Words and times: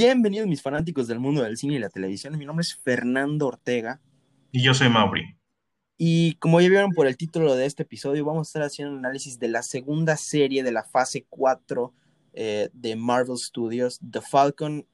Bienvenidos 0.00 0.46
mis 0.46 0.62
fanáticos 0.62 1.08
del 1.08 1.18
mundo 1.18 1.42
del 1.42 1.56
cine 1.56 1.74
y 1.74 1.78
la 1.80 1.88
televisión. 1.88 2.38
Mi 2.38 2.46
nombre 2.46 2.62
es 2.62 2.76
Fernando 2.76 3.48
Ortega. 3.48 4.00
Y 4.52 4.62
yo 4.62 4.72
soy 4.72 4.88
Mauri. 4.88 5.36
Y 5.96 6.34
como 6.34 6.60
ya 6.60 6.68
vieron 6.68 6.92
por 6.92 7.08
el 7.08 7.16
título 7.16 7.56
de 7.56 7.66
este 7.66 7.82
episodio, 7.82 8.24
vamos 8.24 8.46
a 8.46 8.48
estar 8.48 8.62
haciendo 8.62 8.92
un 8.92 9.00
análisis 9.00 9.40
de 9.40 9.48
la 9.48 9.64
segunda 9.64 10.16
serie 10.16 10.62
de 10.62 10.70
la 10.70 10.84
fase 10.84 11.26
4 11.28 11.92
eh, 12.34 12.68
de 12.72 12.94
Marvel 12.94 13.38
Studios, 13.38 13.98
The 14.08 14.20
Falcon 14.20 14.86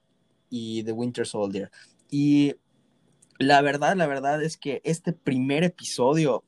y 0.49 0.83
The 0.85 0.93
Winter 0.93 1.27
Soldier. 1.27 1.71
Y 2.11 2.55
la 3.39 3.61
verdad, 3.61 3.97
la 3.97 4.07
verdad 4.07 4.43
es 4.43 4.57
que 4.57 4.81
este 4.85 5.13
primer 5.13 5.65
episodio 5.65 6.45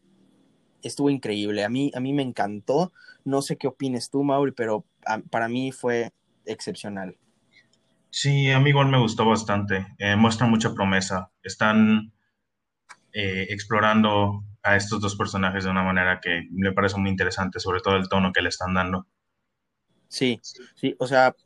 estuvo 0.80 1.10
increíble. 1.10 1.62
A 1.62 1.68
mí, 1.68 1.92
a 1.94 2.00
mí 2.00 2.14
me 2.14 2.22
encantó. 2.22 2.90
No 3.22 3.42
sé 3.42 3.58
qué 3.58 3.66
opines 3.66 4.08
tú, 4.08 4.24
Mauri, 4.24 4.52
pero 4.52 4.86
para 5.28 5.46
mí 5.46 5.72
fue 5.72 6.10
excepcional. 6.46 7.18
Sí, 8.16 8.50
a 8.50 8.58
mí 8.60 8.70
igual 8.70 8.88
me 8.88 8.98
gustó 8.98 9.26
bastante. 9.26 9.88
Eh, 9.98 10.16
muestra 10.16 10.46
mucha 10.46 10.72
promesa. 10.72 11.30
Están 11.42 12.14
eh, 13.12 13.46
explorando 13.50 14.42
a 14.62 14.74
estos 14.76 15.02
dos 15.02 15.16
personajes 15.16 15.64
de 15.64 15.70
una 15.70 15.82
manera 15.82 16.18
que 16.18 16.44
me 16.50 16.72
parece 16.72 16.96
muy 16.96 17.10
interesante, 17.10 17.60
sobre 17.60 17.82
todo 17.82 17.96
el 17.96 18.08
tono 18.08 18.32
que 18.32 18.40
le 18.40 18.48
están 18.48 18.72
dando. 18.72 19.06
Sí, 20.08 20.40
sí, 20.76 20.96
o 20.98 21.06
sea, 21.06 21.36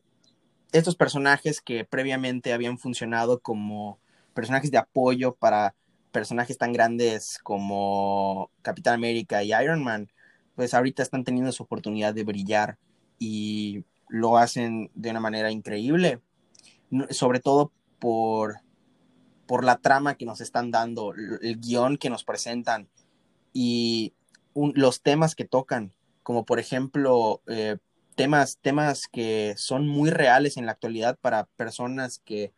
estos 0.70 0.94
personajes 0.94 1.60
que 1.60 1.84
previamente 1.84 2.52
habían 2.52 2.78
funcionado 2.78 3.40
como 3.40 3.98
personajes 4.32 4.70
de 4.70 4.78
apoyo 4.78 5.34
para 5.34 5.74
personajes 6.12 6.56
tan 6.56 6.72
grandes 6.72 7.40
como 7.42 8.52
Capitán 8.62 8.94
América 8.94 9.42
y 9.42 9.52
Iron 9.52 9.82
Man, 9.82 10.08
pues 10.54 10.72
ahorita 10.72 11.02
están 11.02 11.24
teniendo 11.24 11.50
su 11.50 11.64
oportunidad 11.64 12.14
de 12.14 12.22
brillar 12.22 12.78
y 13.18 13.84
lo 14.08 14.38
hacen 14.38 14.92
de 14.94 15.10
una 15.10 15.18
manera 15.18 15.50
increíble 15.50 16.20
sobre 17.10 17.40
todo 17.40 17.72
por, 17.98 18.60
por 19.46 19.64
la 19.64 19.78
trama 19.78 20.14
que 20.14 20.26
nos 20.26 20.40
están 20.40 20.70
dando, 20.70 21.12
el 21.14 21.58
guion 21.60 21.96
que 21.96 22.10
nos 22.10 22.24
presentan 22.24 22.88
y 23.52 24.14
los 24.54 25.02
temas 25.02 25.34
que 25.34 25.44
tocan, 25.44 25.92
como 26.22 26.44
por 26.44 26.58
ejemplo 26.58 27.42
eh, 27.46 27.76
temas, 28.14 28.58
temas 28.60 29.06
que 29.08 29.54
son 29.56 29.88
muy 29.88 30.10
reales 30.10 30.56
en 30.56 30.66
la 30.66 30.72
actualidad 30.72 31.18
para 31.20 31.46
personas 31.56 32.20
que, 32.24 32.52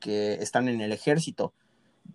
que 0.00 0.34
están 0.34 0.68
en 0.68 0.80
el 0.80 0.92
ejército. 0.92 1.54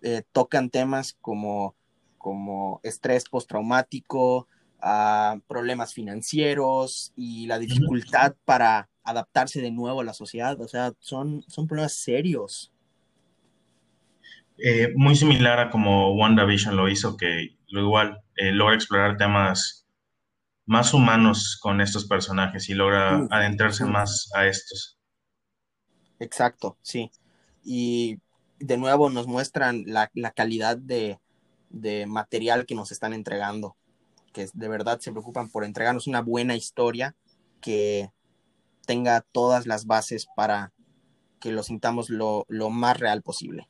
Eh, 0.02 0.22
tocan 0.32 0.70
temas 0.70 1.16
como, 1.20 1.74
como 2.18 2.80
estrés 2.82 3.24
postraumático, 3.28 4.48
uh, 4.82 5.40
problemas 5.46 5.92
financieros 5.92 7.12
y 7.16 7.46
la 7.46 7.58
dificultad 7.58 8.34
para 8.44 8.88
adaptarse 9.08 9.60
de 9.60 9.70
nuevo 9.70 10.00
a 10.00 10.04
la 10.04 10.12
sociedad. 10.12 10.60
O 10.60 10.68
sea, 10.68 10.92
son, 11.00 11.44
son 11.48 11.66
problemas 11.66 11.94
serios. 11.94 12.72
Eh, 14.58 14.92
muy 14.96 15.14
similar 15.14 15.60
a 15.60 15.70
como 15.70 16.14
WandaVision 16.14 16.76
lo 16.76 16.88
hizo, 16.88 17.16
que 17.16 17.56
lo 17.68 17.82
igual 17.82 18.22
eh, 18.36 18.52
logra 18.52 18.74
explorar 18.74 19.16
temas 19.16 19.86
más 20.66 20.92
humanos 20.92 21.58
con 21.60 21.80
estos 21.80 22.06
personajes 22.06 22.68
y 22.68 22.74
logra 22.74 23.26
adentrarse 23.30 23.84
más 23.84 24.30
a 24.34 24.46
estos. 24.46 24.98
Exacto, 26.18 26.76
sí. 26.82 27.10
Y 27.64 28.18
de 28.58 28.76
nuevo 28.76 29.08
nos 29.08 29.26
muestran 29.26 29.84
la, 29.86 30.10
calidad 30.34 30.76
de, 30.76 31.18
de, 31.70 32.06
material 32.06 32.66
que 32.66 32.74
nos 32.74 32.92
están 32.92 33.14
entregando, 33.14 33.76
que 34.32 34.48
de 34.52 34.68
verdad 34.68 34.98
se 35.00 35.12
preocupan 35.12 35.48
por 35.48 35.64
entregarnos 35.64 36.06
una 36.06 36.20
buena 36.20 36.56
historia 36.56 37.14
que 37.60 38.10
tenga 38.88 39.20
todas 39.20 39.66
las 39.66 39.84
bases 39.84 40.26
para 40.34 40.72
que 41.40 41.52
lo 41.52 41.62
sintamos 41.62 42.08
lo, 42.08 42.46
más 42.70 42.98
real 42.98 43.20
posible. 43.20 43.68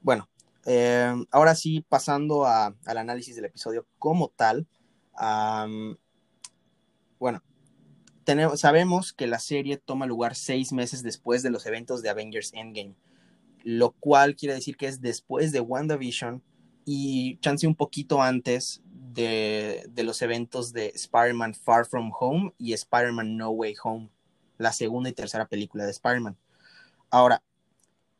Bueno, 0.00 0.28
eh, 0.66 1.14
ahora 1.30 1.54
sí, 1.54 1.86
pasando 1.88 2.46
al 2.46 2.74
análisis 2.84 3.36
del 3.36 3.44
episodio 3.44 3.86
como 4.00 4.30
tal. 4.30 4.66
bueno, 7.20 7.44
tenemos, 8.24 8.58
sabemos 8.58 9.12
que 9.12 9.28
la 9.28 9.38
serie 9.38 9.76
toma 9.76 10.06
lugar 10.06 10.34
seis 10.34 10.72
meses 10.72 11.04
después 11.04 11.44
de 11.44 11.50
los 11.50 11.64
eventos 11.64 12.02
de 12.02 12.10
Avengers 12.10 12.52
Endgame, 12.54 12.96
lo 13.62 13.92
cual 13.92 14.34
quiere 14.34 14.56
decir 14.56 14.76
que 14.76 14.88
es 14.88 15.00
después 15.00 15.52
de 15.52 15.60
WandaVision 15.60 16.42
y 16.84 17.38
chance 17.38 17.66
un 17.66 17.74
poquito 17.74 18.22
antes 18.22 18.82
de, 18.84 19.90
los 19.96 20.22
eventos 20.22 20.72
de 20.72 20.88
Spider-Man 20.94 21.54
Far 21.54 21.86
From 21.86 22.12
Home 22.18 22.52
y 22.58 22.72
Spider-Man 22.72 23.36
No 23.36 23.50
Way 23.50 23.74
Home, 23.84 24.10
la 24.58 24.72
segunda 24.72 25.10
y 25.10 25.12
tercera 25.12 25.46
película 25.46 25.84
de 25.84 25.90
Spider-Man. 25.90 26.36
Ahora, 27.10 27.42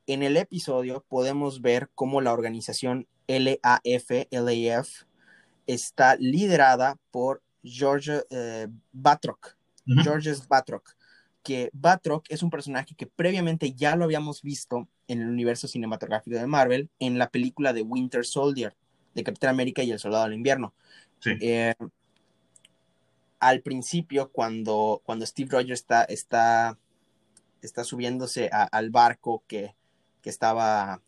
en 0.06 0.22
el 0.22 0.36
episodio 0.36 1.04
podemos 1.08 1.62
ver 1.62 1.90
cómo 1.94 2.20
la 2.20 2.32
organización 2.32 3.06
LAF, 3.26 4.10
LAF 4.30 4.88
está 5.66 6.16
liderada 6.16 6.98
por 7.10 7.42
George 7.62 8.22
eh, 8.30 8.68
Batroc, 8.92 9.56
Georges 9.86 10.46
Batroc, 10.46 10.96
que 11.42 11.70
Batroc 11.72 12.26
es 12.28 12.42
un 12.42 12.50
personaje 12.50 12.94
que 12.94 13.06
previamente 13.06 13.72
ya 13.72 13.96
lo 13.96 14.04
habíamos 14.04 14.42
visto 14.42 14.88
en 15.08 15.20
el 15.20 15.28
universo 15.28 15.68
cinematográfico 15.68 16.36
de 16.36 16.46
Marvel 16.46 16.90
en 16.98 17.18
la 17.18 17.30
película 17.30 17.72
de 17.72 17.82
Winter 17.82 18.24
Soldier 18.24 18.74
de 19.14 19.24
Capitán 19.24 19.50
América 19.50 19.82
y 19.82 19.90
el 19.90 19.98
Soldado 19.98 20.24
del 20.24 20.34
Invierno. 20.34 20.74
Eh, 21.40 21.74
al 23.38 23.60
principio, 23.60 24.30
cuando, 24.30 25.02
cuando 25.04 25.26
Steve 25.26 25.50
Rogers 25.50 25.80
está, 25.80 26.04
está, 26.04 26.78
está 27.60 27.84
subiéndose 27.84 28.50
al 28.52 28.90
barco 28.90 29.42
que, 29.46 29.74
estaba 30.24 31.02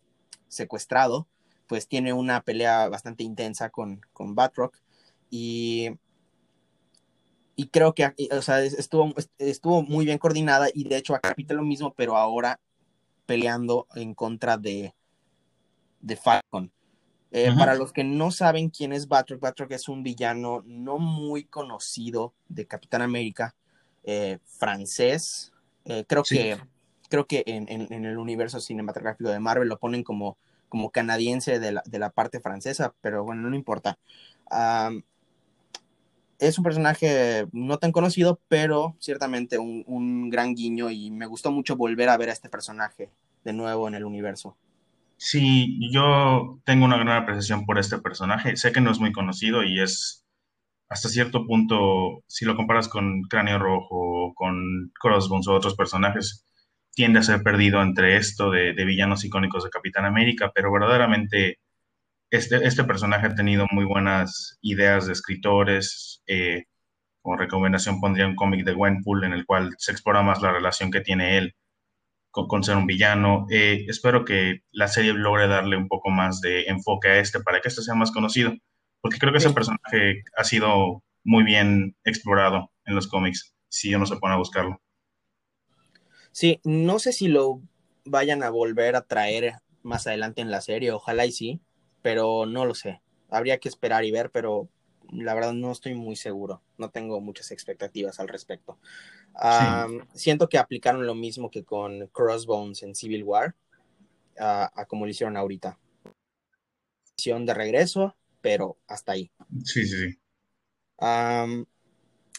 secuestrado, 0.49 1.25
pues 1.67 1.87
tiene 1.87 2.11
una 2.11 2.41
pelea 2.41 2.89
bastante 2.89 3.23
intensa 3.23 3.69
con, 3.69 4.01
con 4.11 4.35
Batroc 4.35 4.77
y, 5.29 5.91
y 7.55 7.67
creo 7.67 7.95
que 7.95 8.13
estuvo, 8.17 9.13
estuvo 9.37 9.83
muy 9.83 10.03
bien 10.03 10.17
coordinada 10.17 10.67
y 10.73 10.83
de 10.83 10.97
hecho 10.97 11.15
acá 11.15 11.29
repite 11.29 11.53
lo 11.53 11.63
mismo, 11.63 11.93
pero 11.93 12.17
ahora 12.17 12.59
peleando 13.25 13.87
en 13.95 14.13
contra 14.13 14.57
de, 14.57 14.93
de 16.01 16.15
Falcon. 16.15 16.71
Eh, 17.31 17.51
para 17.57 17.75
los 17.75 17.91
que 17.91 18.05
no 18.05 18.31
saben 18.31 18.69
quién 18.69 18.93
es 18.93 19.09
Batroc, 19.09 19.41
Batroc 19.41 19.69
es 19.71 19.89
un 19.89 20.03
villano 20.03 20.63
no 20.65 20.99
muy 20.99 21.43
conocido 21.43 22.33
de 22.47 22.65
Capitán 22.65 23.01
América, 23.01 23.55
eh, 24.03 24.39
francés. 24.45 25.51
Eh, 25.83 26.05
creo, 26.07 26.23
que, 26.23 26.57
creo 27.09 27.27
que 27.27 27.43
en, 27.45 27.67
el 28.05 28.17
universo 28.17 28.61
cinematográfico 28.61 29.29
de 29.29 29.39
Marvel 29.39 29.67
lo 29.67 29.77
ponen 29.79 30.03
como, 30.03 30.37
como 30.69 30.91
canadiense 30.91 31.59
de 31.59 31.71
la, 31.73 32.09
parte 32.11 32.39
francesa, 32.39 32.93
pero 33.01 33.25
bueno, 33.25 33.49
no 33.49 33.55
importa. 33.55 33.99
Es 36.39 36.57
un 36.57 36.63
personaje 36.63 37.47
no 37.51 37.77
tan 37.77 37.91
conocido, 37.91 38.39
pero 38.47 38.95
ciertamente 38.99 39.57
un, 39.57 39.83
un 39.87 40.29
gran 40.29 40.55
guiño 40.55 40.89
y 40.89 41.11
me 41.11 41.25
gustó 41.25 41.51
mucho 41.51 41.75
volver 41.75 42.09
a 42.09 42.17
ver 42.17 42.29
a 42.29 42.33
este 42.33 42.49
personaje 42.49 43.09
de 43.43 43.53
nuevo 43.53 43.87
en 43.87 43.95
el 43.95 44.05
universo. 44.05 44.57
Sí, 45.17 45.79
yo 45.91 46.59
tengo 46.65 46.85
una 46.85 46.97
gran 46.97 47.23
apreciación 47.23 47.65
por 47.65 47.79
este 47.79 47.99
personaje. 47.99 48.57
Sé 48.57 48.71
que 48.71 48.81
no 48.81 48.91
es 48.91 48.99
muy 48.99 49.11
conocido 49.13 49.63
y 49.63 49.79
es 49.79 50.25
hasta 50.89 51.09
cierto 51.09 51.45
punto, 51.47 52.23
si 52.27 52.45
lo 52.45 52.55
comparas 52.55 52.87
con 52.87 53.23
Cráneo 53.23 53.57
Rojo, 53.59 54.33
con 54.35 54.91
Crossbones 54.99 55.47
o 55.47 55.53
otros 55.53 55.75
personajes, 55.75 56.45
tiende 56.93 57.19
a 57.19 57.23
ser 57.23 57.43
perdido 57.43 57.81
entre 57.81 58.17
esto 58.17 58.51
de, 58.51 58.73
villanos 58.73 59.25
icónicos 59.25 59.63
de 59.63 59.69
Capitán 59.69 60.05
América, 60.05 60.51
pero 60.53 60.71
verdaderamente 60.71 61.59
este, 62.29 62.65
este 62.65 62.83
personaje 62.83 63.27
ha 63.27 63.35
tenido 63.35 63.65
muy 63.71 63.85
buenas 63.85 64.57
ideas 64.61 65.07
de 65.07 65.13
escritores. 65.13 66.21
Eh, 66.27 66.65
como 67.21 67.37
recomendación 67.37 67.99
pondría 67.99 68.27
un 68.27 68.35
cómic 68.35 68.65
de 68.65 68.73
Gwenpool 68.73 69.23
en 69.23 69.33
el 69.33 69.45
cual 69.45 69.73
se 69.77 69.91
explora 69.91 70.21
más 70.21 70.41
la 70.41 70.51
relación 70.51 70.91
que 70.91 71.01
tiene 71.01 71.37
él 71.37 71.55
con, 72.31 72.63
ser 72.63 72.75
un 72.75 72.85
villano. 72.85 73.47
Eh, 73.49 73.85
espero 73.87 74.25
que 74.25 74.61
la 74.71 74.87
serie 74.87 75.13
logre 75.13 75.47
darle 75.47 75.77
un 75.77 75.87
poco 75.87 76.09
más 76.09 76.41
de 76.41 76.63
enfoque 76.63 77.07
a 77.07 77.19
este 77.19 77.39
para 77.39 77.61
que 77.61 77.69
este 77.69 77.81
sea 77.81 77.95
más 77.95 78.11
conocido, 78.11 78.53
porque 79.01 79.17
creo 79.17 79.31
que 79.31 79.39
ese 79.39 79.51
personaje 79.51 80.23
ha 80.35 80.43
sido 80.43 81.03
muy 81.23 81.43
bien 81.43 81.95
explorado 82.03 82.71
en 82.85 82.95
los 82.95 83.07
cómics, 83.07 83.55
si 83.69 83.95
uno 83.95 84.05
se 84.05 84.17
pone 84.17 84.35
a 84.35 84.37
buscarlo. 84.37 84.81
Sí, 86.31 86.59
no 86.63 86.99
sé 86.99 87.13
si 87.13 87.27
lo 87.29 87.61
vayan 88.03 88.43
a 88.43 88.49
volver 88.49 88.95
a 88.95 89.01
traer 89.01 89.53
más 89.81 90.05
adelante 90.05 90.41
en 90.41 90.51
la 90.51 90.61
serie, 90.61 90.91
ojalá 90.91 91.25
y 91.25 91.31
sí, 91.31 91.61
pero 92.05 92.45
no 92.45 92.65
lo 92.65 92.75
sé. 92.75 93.01
Habría 93.31 93.57
que 93.57 93.67
esperar 93.67 94.05
y 94.05 94.11
ver, 94.11 94.29
pero 94.29 94.69
la 95.11 95.33
verdad 95.33 95.53
no 95.53 95.71
estoy 95.71 95.95
muy 95.95 96.15
seguro, 96.15 96.61
no 96.77 96.91
tengo 96.91 97.19
muchas 97.19 97.49
expectativas 97.49 98.19
al 98.19 98.27
respecto. 98.27 98.77
Siento 100.13 100.47
que 100.47 100.59
aplicaron 100.59 101.07
lo 101.07 101.15
mismo 101.15 101.49
que 101.49 101.63
con 101.63 102.05
Crossbones 102.09 102.83
en 102.83 102.93
Civil 102.93 103.23
War, 103.23 103.55
a 104.37 104.85
como 104.87 105.05
lo 105.05 105.09
hicieron 105.09 105.35
ahorita. 105.35 105.79
De 107.25 107.53
regreso, 107.55 108.15
pero 108.39 108.77
hasta 108.85 109.13
ahí. 109.13 109.31
Sí, 109.63 109.83
sí, 109.87 110.11
sí. 110.11 110.19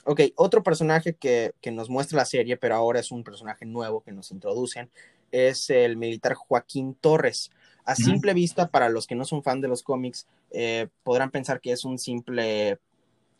Ok, 0.04 0.20
otro 0.36 0.62
personaje 0.62 1.16
que, 1.16 1.54
que, 1.60 1.72
nos 1.72 1.90
muestra 1.90 2.18
la 2.18 2.24
serie, 2.24 2.56
pero 2.56 2.76
ahora 2.76 3.00
es 3.00 3.10
un 3.10 3.24
personaje 3.24 3.66
nuevo 3.66 4.04
que 4.04 4.12
nos 4.12 4.30
introducen, 4.30 4.92
es 5.32 5.70
el 5.70 5.96
militar 5.96 6.34
Joaquín 6.34 6.94
Torres. 6.94 7.50
A 7.86 7.94
simple 7.94 8.34
vista, 8.34 8.68
para 8.68 8.88
los 8.88 9.06
que 9.06 9.14
no 9.14 9.24
son 9.24 9.42
fan 9.42 9.60
de 9.60 9.68
los 9.68 9.82
cómics, 9.82 10.26
eh, 10.50 10.88
podrán 11.04 11.30
pensar 11.30 11.60
que 11.60 11.72
es 11.72 11.84
un 11.84 11.98
simple, 11.98 12.78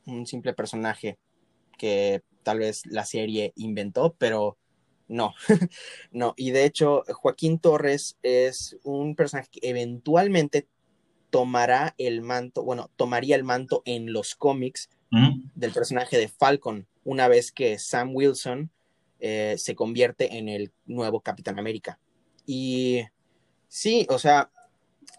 un 0.07 0.25
simple 0.27 0.55
personaje 0.55 1.19
que 1.77 2.23
tal 2.43 2.61
vez 2.61 2.87
la 2.87 3.05
serie 3.05 3.53
inventó, 3.57 4.15
pero 4.19 4.57
no, 5.09 5.35
no. 6.13 6.35
Y 6.37 6.53
de 6.53 6.65
hecho, 6.65 7.03
Joaquín 7.09 7.59
Torres 7.59 8.17
es 8.23 8.79
un 8.85 9.17
personaje 9.17 9.49
que 9.51 9.69
eventualmente 9.69 10.69
tomará 11.31 11.95
el 11.99 12.23
manto, 12.23 12.63
bueno, 12.63 12.89
tomaría 12.97 13.37
el 13.37 13.45
manto 13.45 13.83
en 13.85 14.13
los 14.13 14.35
cómics 14.35 14.89
del 15.55 15.73
personaje 15.73 16.19
de 16.19 16.29
Falcon, 16.29 16.87
una 17.05 17.27
vez 17.27 17.51
que 17.51 17.79
Sam 17.79 18.15
Wilson 18.15 18.71
eh, 19.19 19.55
se 19.59 19.75
convierte 19.75 20.37
en 20.37 20.49
el 20.49 20.73
nuevo 20.85 21.21
Capitán 21.21 21.59
América. 21.59 21.99
Y 22.47 23.03
Sí, 23.69 24.07
o 24.11 24.19
sea, 24.19 24.51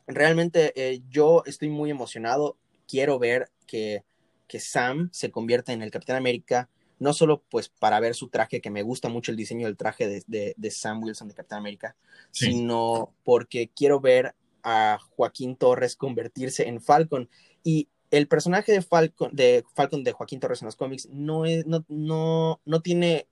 realmente 0.07 0.73
eh, 0.75 1.01
yo 1.09 1.43
estoy 1.45 1.69
muy 1.69 1.91
emocionado. 1.91 2.57
Quiero 2.87 3.19
ver 3.19 3.51
que, 3.65 4.03
que, 4.47 4.59
Sam 4.59 5.09
se 5.11 5.31
convierta 5.31 5.73
en 5.73 5.81
el 5.81 5.91
Capitán 5.91 6.15
América, 6.15 6.69
no 6.99 7.13
solo 7.13 7.43
pues 7.49 7.69
para 7.69 7.99
ver 7.99 8.15
su 8.15 8.29
traje, 8.29 8.61
que 8.61 8.71
me 8.71 8.83
gusta 8.83 9.09
mucho 9.09 9.31
el 9.31 9.37
diseño 9.37 9.67
del 9.67 9.77
traje 9.77 10.23
de, 10.27 10.55
de, 10.55 10.71
Sam 10.71 11.03
Wilson 11.03 11.27
de 11.27 11.35
Capitán 11.35 11.59
América, 11.59 11.95
sino 12.31 13.13
porque 13.23 13.69
quiero 13.75 13.99
ver 13.99 14.35
a 14.63 14.97
Joaquín 15.15 15.55
Torres 15.55 15.95
convertirse 15.95 16.67
en 16.67 16.81
Falcon. 16.81 17.29
Y 17.63 17.89
el 18.09 18.27
personaje 18.27 18.71
de 18.71 18.81
Falcon 18.81 19.29
de, 19.33 19.63
Falcon 19.75 20.03
de 20.03 20.13
Joaquín 20.13 20.39
Torres 20.39 20.61
en 20.61 20.67
los 20.67 20.75
cómics 20.75 21.07
no, 21.11 21.45
es, 21.45 21.65
no, 21.65 21.85
no, 21.89 22.61
no 22.65 22.81
tiene, 22.81 23.27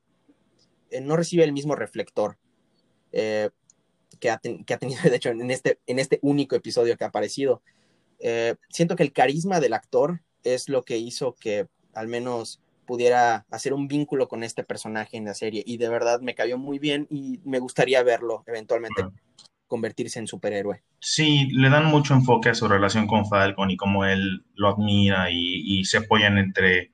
eh, 0.91 1.01
no 1.01 1.15
recibe 1.15 1.43
el 1.43 1.53
mismo 1.53 1.75
reflector. 1.75 2.37
Eh, 3.11 3.49
que 4.19 4.29
ha, 4.29 4.37
tenido, 4.37 4.61
de 5.03 5.15
hecho, 5.15 5.29
en 5.29 5.51
este, 5.51 5.79
en 5.87 5.99
este 5.99 6.19
único 6.21 6.55
episodio 6.55 6.97
que 6.97 7.03
ha 7.03 7.07
aparecido. 7.07 7.61
Eh, 8.19 8.55
siento 8.69 8.95
que 8.95 9.03
el 9.03 9.11
carisma 9.11 9.59
del 9.59 9.73
actor 9.73 10.21
es 10.43 10.69
lo 10.69 10.83
que 10.83 10.97
hizo 10.97 11.35
que 11.35 11.67
al 11.93 12.07
menos 12.07 12.61
pudiera 12.85 13.45
hacer 13.49 13.73
un 13.73 13.87
vínculo 13.87 14.27
con 14.27 14.43
este 14.43 14.63
personaje 14.63 15.17
en 15.17 15.25
la 15.25 15.33
serie 15.33 15.63
y 15.65 15.77
de 15.77 15.89
verdad 15.89 16.21
me 16.21 16.35
cayó 16.35 16.57
muy 16.57 16.79
bien 16.79 17.07
y 17.09 17.39
me 17.43 17.59
gustaría 17.59 18.03
verlo 18.03 18.43
eventualmente 18.45 19.03
convertirse 19.67 20.19
en 20.19 20.27
superhéroe. 20.27 20.83
Sí, 20.99 21.49
le 21.51 21.69
dan 21.69 21.85
mucho 21.85 22.13
enfoque 22.13 22.49
a 22.49 22.55
su 22.55 22.67
relación 22.67 23.07
con 23.07 23.25
Falcon 23.27 23.71
y 23.71 23.77
cómo 23.77 24.05
él 24.05 24.45
lo 24.53 24.69
admira 24.69 25.31
y, 25.31 25.79
y 25.79 25.85
se 25.85 25.97
apoyan 25.97 26.37
entre, 26.37 26.93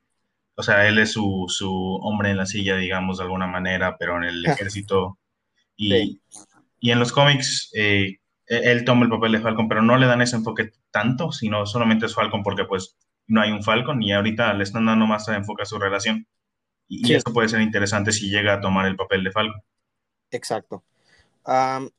o 0.56 0.64
sea, 0.64 0.88
él 0.88 0.98
es 0.98 1.12
su, 1.12 1.46
su, 1.48 1.72
hombre 2.02 2.32
en 2.32 2.38
la 2.38 2.46
silla, 2.46 2.78
digamos, 2.78 3.18
de 3.18 3.26
alguna 3.26 3.48
manera, 3.48 3.98
pero 3.98 4.18
en 4.18 4.24
el 4.24 4.46
ejército. 4.46 5.18
Y, 5.76 6.22
y 6.82 6.92
en 6.92 7.00
los 7.00 7.14
cómics, 7.14 7.70
eh, 7.76 8.18
e-, 8.48 8.72
él 8.72 8.84
toma 8.84 9.06
el 9.06 9.12
papel 9.12 9.32
de 9.32 9.40
Falcon, 9.40 9.70
pero 9.70 9.82
no 9.82 9.96
le 9.98 10.08
dan 10.08 10.22
ese 10.22 10.36
enfoque 10.36 10.72
tanto, 10.90 11.32
sino 11.32 11.66
solamente 11.66 12.08
es 12.08 12.16
Falcon 12.16 12.44
porque 12.44 12.66
pues 12.66 12.98
no 13.28 13.42
hay 13.42 13.52
un 13.52 13.64
Falcon 13.64 14.04
y 14.04 14.12
ahorita 14.12 14.54
le 14.56 14.64
están 14.64 14.88
dando 14.88 15.06
más 15.06 15.28
enfoque 15.30 15.62
a 15.62 15.66
su 15.66 15.80
relación. 15.80 16.28
Y, 16.88 17.14
eso 17.14 17.32
puede 17.32 17.48
ser 17.48 17.62
interesante 17.62 18.12
si 18.12 18.30
llega 18.30 18.56
a 18.56 18.60
tomar 18.60 18.86
el 18.88 18.98
papel 18.98 19.24
de 19.24 19.32
Falcon. 19.32 19.62
Exacto. 20.32 20.84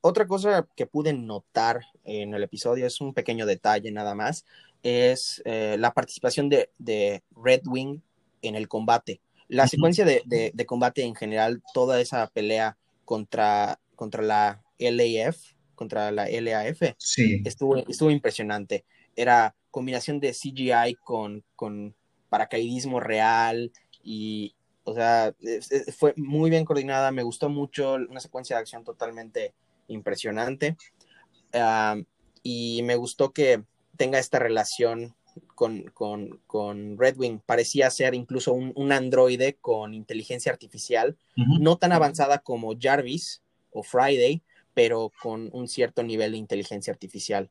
otra 0.03 0.27
cosa 0.27 0.67
que 0.77 0.87
pude 0.87 1.15
notar 1.15 1.81
en 2.05 2.35
el 2.35 2.43
episodio 2.43 2.87
es 2.87 3.01
un 3.01 3.15
pequeño 3.15 3.47
detalle 3.47 3.91
nada 3.91 4.15
más, 4.15 4.45
es 4.83 5.41
eh, 5.45 5.77
la 5.79 5.95
participación 5.95 6.49
de, 6.49 6.71
de, 6.77 7.23
Red 7.37 7.63
Wing 7.67 8.01
en 8.43 8.57
el 8.57 8.69
combate. 8.69 9.21
La 9.49 9.69
secuencia 9.69 10.05
de, 10.05 10.23
de, 10.27 10.67
combate 10.67 11.05
en 11.05 11.15
general, 11.15 11.63
toda 11.73 12.01
esa 12.01 12.27
pelea 12.29 12.77
contra, 13.05 13.79
contra 13.95 14.23
la 14.23 14.63
LAF, 14.91 15.37
contra 15.75 16.11
la 16.11 16.29
LAF, 16.29 16.81
sí. 16.99 17.43
estuvo, 17.45 17.77
estuvo 17.77 18.11
impresionante. 18.11 18.85
Era 19.17 19.55
combinación 19.71 20.21
de 20.21 20.33
CGI 20.33 20.97
con, 21.03 21.45
con 21.57 21.95
paracaidismo 22.29 23.01
real 23.01 23.73
y, 24.03 24.55
o 24.85 24.95
sea, 24.95 25.35
fue 25.97 26.15
muy 26.17 26.51
bien 26.51 26.65
coordinada, 26.65 27.11
me 27.11 27.23
gustó 27.23 27.49
mucho, 27.49 27.95
una 27.95 28.21
secuencia 28.21 28.57
de 28.57 28.61
acción 28.63 28.85
totalmente 28.85 29.55
impresionante. 29.89 30.77
y 32.43 32.81
me 32.83 32.97
gustó 32.97 33.33
que 33.33 33.63
tenga 33.97 34.19
esta 34.19 34.39
relación 34.39 35.15
con, 35.55 35.85
con, 35.95 36.41
con 36.47 36.99
Redwing. 36.99 37.41
Parecía 37.41 37.91
ser 37.91 38.15
incluso 38.15 38.53
un, 38.53 38.93
androide 38.93 39.55
con 39.61 39.95
inteligencia 39.95 40.53
artificial, 40.53 41.17
no 41.37 41.77
tan 41.77 41.93
avanzada 41.93 42.39
como 42.39 42.75
Jarvis 42.79 43.43
o 43.71 43.83
Friday, 43.83 44.43
pero 44.75 45.13
con 45.23 45.51
un 45.53 45.69
cierto 45.69 46.03
nivel 46.03 46.33
de 46.33 46.39
inteligencia 46.39 46.93
artificial. 46.93 47.51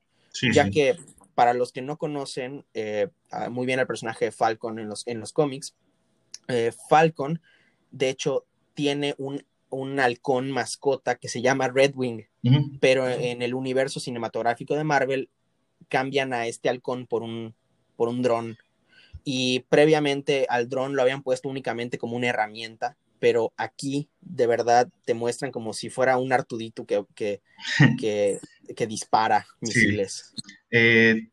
ya 0.54 0.70
que 0.70 0.96
para 1.36 1.54
los 1.54 1.72
que 1.72 1.82
no 1.82 1.98
conocen 1.98 2.66
eh, 2.74 3.10
muy 3.50 3.66
bien 3.66 3.80
el 3.80 3.88
personaje 3.88 4.26
de 4.26 4.32
Falcon 4.32 4.80
en 4.80 4.88
los, 4.88 5.08
en 5.08 5.20
los 5.20 5.34
cómics, 5.34 5.76
eh, 6.48 6.72
Falcon, 6.90 7.42
de 7.92 8.10
hecho, 8.10 8.46
tiene 8.74 9.16
un, 9.18 9.44
un, 9.70 10.00
halcón 10.00 10.52
mascota 10.52 11.16
que 11.16 11.28
se 11.28 11.42
llama 11.42 11.68
Redwing, 11.68 12.28
pero 12.80 13.08
en 13.08 13.42
el 13.42 13.54
universo 13.54 14.00
cinematográfico 14.00 14.76
de 14.76 14.84
Marvel 14.84 15.30
cambian 15.90 16.34
a 16.34 16.48
este 16.48 16.70
halcón 16.70 17.06
por 17.06 17.22
un, 17.22 17.54
por 17.96 18.08
un 18.08 18.22
dron. 18.22 18.58
Y 19.24 19.60
previamente 19.70 20.48
al 20.50 20.68
dron 20.70 20.96
lo 20.96 21.02
habían 21.02 21.22
puesto 21.22 21.48
únicamente 21.50 21.98
como 21.98 22.16
una 22.16 22.30
herramienta 22.30 22.98
pero 23.22 23.54
aquí 23.56 24.10
de 24.20 24.48
verdad 24.48 24.90
te 25.06 25.14
muestran 25.14 25.52
como 25.52 25.74
si 25.74 25.92
fuera 25.92 26.18
un 26.18 26.34
Artudito 26.34 26.88
que, 26.88 27.06
que, 27.14 27.40
que, 28.76 28.88
dispara 28.88 29.46
misiles. 29.62 30.34
Sí. 30.36 30.54
Eh, 30.72 31.30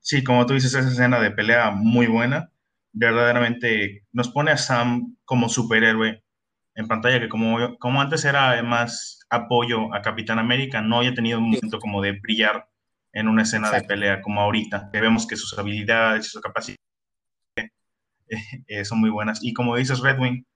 sí, 0.00 0.24
como 0.24 0.46
tú 0.46 0.54
dices, 0.54 0.72
esa 0.72 0.88
escena 0.88 1.20
de 1.20 1.30
pelea 1.30 1.72
muy 1.72 2.06
buena, 2.06 2.50
verdaderamente 2.92 4.06
nos 4.12 4.30
pone 4.30 4.50
a 4.50 4.56
Sam 4.56 5.14
como 5.26 5.50
superhéroe 5.50 6.24
en 6.74 6.88
pantalla, 6.88 7.20
que 7.20 7.28
como, 7.28 7.76
como 7.76 8.00
antes 8.00 8.24
era 8.24 8.62
más 8.62 9.20
apoyo 9.28 9.94
a 9.94 10.00
Capitán 10.00 10.38
América, 10.38 10.80
no 10.80 11.00
haya 11.00 11.12
tenido 11.12 11.38
un 11.38 11.50
momento 11.50 11.78
como 11.80 12.00
de 12.00 12.12
brillar 12.12 12.66
en 13.12 13.28
una 13.28 13.42
escena 13.42 13.70
de 13.70 13.82
pelea 13.82 14.22
como 14.22 14.40
ahorita, 14.40 14.88
que 14.90 15.02
vemos 15.02 15.26
que 15.26 15.36
sus 15.36 15.58
habilidades 15.58 16.26
y 16.26 16.30
sus 16.30 16.40
capacidades 16.40 16.80
eh, 18.68 18.84
son 18.86 19.00
muy 19.00 19.10
buenas. 19.10 19.40
Y 19.42 19.52
como 19.52 19.76
dices, 19.76 20.00
Redwing, 20.00 20.46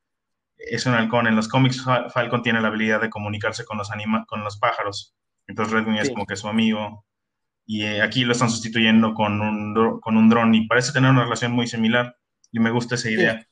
es 0.56 0.86
un 0.86 0.94
halcón. 0.94 1.26
En 1.26 1.36
los 1.36 1.48
cómics 1.48 1.84
Falcon 2.12 2.42
tiene 2.42 2.60
la 2.60 2.68
habilidad 2.68 3.00
de 3.00 3.10
comunicarse 3.10 3.64
con 3.64 3.78
los, 3.78 3.90
anima 3.90 4.24
con 4.26 4.42
los 4.44 4.58
pájaros. 4.58 5.14
Entonces 5.46 5.72
Redwing 5.72 5.96
es 5.96 6.10
como 6.10 6.26
que 6.26 6.36
su 6.36 6.48
amigo. 6.48 7.04
Y 7.66 7.84
eh, 7.84 8.02
aquí 8.02 8.24
lo 8.24 8.32
están 8.32 8.50
sustituyendo 8.50 9.14
con 9.14 9.40
un, 9.40 10.00
con 10.00 10.16
un 10.16 10.28
dron 10.28 10.54
y 10.54 10.66
parece 10.66 10.92
tener 10.92 11.10
una 11.10 11.24
relación 11.24 11.52
muy 11.52 11.66
similar. 11.66 12.16
Y 12.52 12.60
me 12.60 12.70
gusta 12.70 12.94
esa 12.94 13.10
idea. 13.10 13.46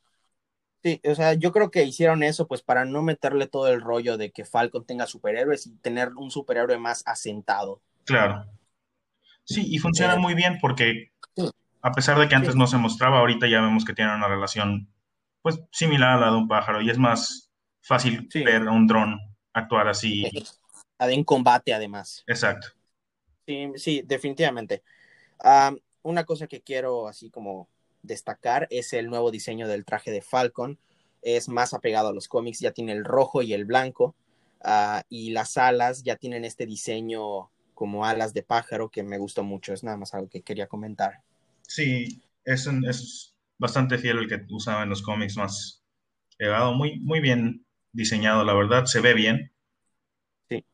Sí. 0.82 1.00
o 1.04 1.14
sea, 1.14 1.35
yo 1.35 1.52
creo 1.52 1.71
que 1.71 1.85
hicieron 1.85 2.23
eso 2.25 2.49
pues 2.49 2.62
para 2.62 2.85
no 2.85 3.02
meterle 3.02 3.47
todo 3.47 3.68
el 3.68 3.80
rollo 3.80 4.16
de 4.16 4.32
que 4.32 4.44
Falcon 4.44 4.85
tenga 4.85 5.06
superhéroes 5.06 5.66
y 5.66 5.76
tener 5.76 6.11
un 6.16 6.30
superhéroe 6.30 6.78
más 6.78 7.02
asentado. 7.06 7.80
Claro. 8.04 8.47
Sí, 9.44 9.64
y 9.68 9.78
funciona 9.78 10.14
eh, 10.14 10.18
muy 10.18 10.35
bien 10.35 10.59
porque 10.61 11.12
a 11.82 11.92
pesar 11.92 12.18
de 12.18 12.28
que 12.28 12.35
antes 12.35 12.54
no 12.54 12.66
se 12.66 12.78
mostraba, 12.78 13.18
ahorita 13.18 13.49
ya 13.49 13.61
vemos 13.61 13.85
que 13.85 13.92
tienen 13.92 14.14
una 14.14 14.28
relación 14.28 14.92
pues 15.43 15.61
similar 15.71 16.19
a 16.19 16.21
la 16.21 16.31
de 16.31 16.37
un 16.37 16.49
pájaro 16.49 16.81
y 16.81 16.91
es 16.91 16.99
más 16.99 17.51
fácil 17.83 18.29
ver 18.33 18.63
a 18.63 18.71
un 18.71 18.87
dron 18.87 19.19
actuar 19.53 19.89
así. 19.89 20.31
En 20.99 21.25
combate 21.25 21.75
además. 21.75 22.23
Exacto. 22.27 22.69
Sí, 23.47 23.73
sí, 23.77 24.03
definitivamente. 24.05 24.83
una 26.03 26.25
cosa 26.25 26.47
que 26.47 26.63
quiero 26.63 27.09
así 27.09 27.31
como 27.31 27.69
destacar 28.03 28.67
es 28.71 28.93
el 28.93 29.09
nuevo 29.09 29.31
diseño 29.31 29.69
del 29.69 29.85
traje 29.85 30.11
de 30.11 30.23
Falcon. 30.23 30.79
Es 31.23 31.49
más 31.49 31.75
apegado 31.75 32.09
a 32.09 32.13
los 32.13 32.29
cómics, 32.29 32.61
ya 32.61 32.73
tiene 32.73 32.93
el 32.93 33.05
rojo 33.05 33.43
y 33.43 33.53
el 33.53 33.65
blanco. 33.65 34.15
Ah, 34.65 35.03
y 35.09 35.31
las 35.31 35.57
alas 35.57 36.05
ya 36.05 36.17
tienen 36.17 36.45
este 36.45 36.67
diseño 36.67 37.51
como 37.75 38.07
alas 38.07 38.33
de 38.33 38.45
pájaro 38.45 38.91
que 38.91 39.03
me 39.03 39.19
gustó 39.19 39.43
mucho. 39.43 39.73
Es 39.73 39.83
nada 39.83 39.97
más 39.97 40.15
algo 40.15 40.29
que 40.29 40.43
quería 40.43 40.69
comentar. 40.69 41.21
Sí, 41.67 42.23
es, 42.45 42.69
es 42.89 43.32
bastante 43.62 43.97
fiel 43.97 44.19
al 44.19 44.28
que 44.28 44.45
usaba 44.50 44.83
en 44.83 44.90
los 44.90 45.02
cómics 45.02 45.37
más 45.37 45.85
pegado, 46.37 46.75
muy, 46.75 46.99
muy 46.99 47.21
bien 47.21 47.64
diseñado, 47.92 48.45
la 48.45 48.54
verdad, 48.54 48.87
se 48.87 49.00
ve 49.00 49.14
bien. 49.14 49.52
Sí. 50.50 50.64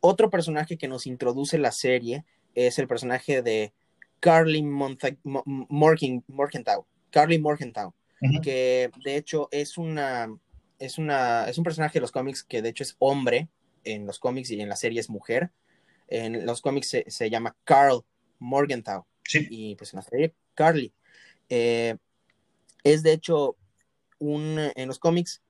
otro 0.00 0.28
personaje 0.28 0.76
que 0.76 0.88
nos 0.88 1.06
introduce 1.06 1.56
la 1.56 1.70
serie 1.70 2.24
es 2.54 2.80
el 2.80 2.88
personaje 2.88 3.42
de 3.42 3.72
Carly 4.18 4.62
Morgenthau, 4.62 6.86
Carly 7.10 7.38
Morgenthau, 7.38 7.94
que 8.42 8.90
de 9.04 9.16
hecho 9.16 9.48
es 9.52 9.78
una, 9.78 10.28
es 10.80 10.98
una, 10.98 11.48
es 11.48 11.58
un 11.58 11.64
personaje 11.64 11.94
de 11.94 12.00
los 12.00 12.12
cómics 12.12 12.42
que 12.42 12.60
de 12.60 12.70
hecho 12.70 12.82
es 12.82 12.96
hombre 12.98 13.48
en 13.84 14.04
los 14.04 14.18
cómics 14.18 14.50
y 14.50 14.60
en 14.60 14.68
la 14.68 14.76
serie 14.76 14.98
es 14.98 15.08
mujer. 15.08 15.52
En 16.08 16.44
los 16.44 16.60
cómics 16.60 16.88
se, 16.88 17.04
se 17.08 17.30
llama 17.30 17.56
Carl 17.64 18.04
Morgenthau. 18.40 19.06
Sí. 19.24 19.46
Y 19.48 19.76
pues 19.76 19.94
en 19.94 19.98
la 19.98 20.02
serie 20.02 20.34
Carly. 20.54 20.92
Eh, 21.48 21.96
es 22.84 23.02
de 23.02 23.12
hecho 23.12 23.56
un, 24.18 24.58
en 24.74 24.88
los 24.88 24.98
cómics, 24.98 25.42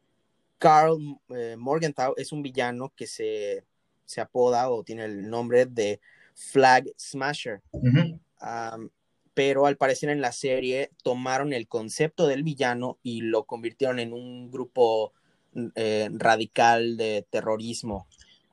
Carl 0.59 0.99
eh, 1.30 1.56
Morgenthau 1.59 2.14
es 2.16 2.32
un 2.32 2.42
villano 2.42 2.92
que 2.97 3.06
se, 3.06 3.64
se, 4.04 4.21
apoda 4.21 4.71
o 4.71 4.85
tiene 4.85 5.04
el 5.04 5.28
nombre 5.28 5.66
de 5.66 6.00
Flag 6.35 6.87
Smasher. 6.97 7.62
pero 9.35 9.66
al 9.66 9.76
parecer 9.76 10.11
en 10.11 10.21
la 10.21 10.32
serie 10.32 10.90
tomaron 11.02 11.52
el 11.52 11.66
concepto 11.66 12.26
del 12.26 12.42
villano 12.42 12.99
y 13.02 13.23
lo 13.23 13.44
convirtieron 13.44 13.99
en 13.99 14.12
un 14.12 14.50
grupo 14.50 15.12
eh, 15.75 16.09
radical 16.12 16.97
de 16.97 17.26
terrorismo 17.28 18.06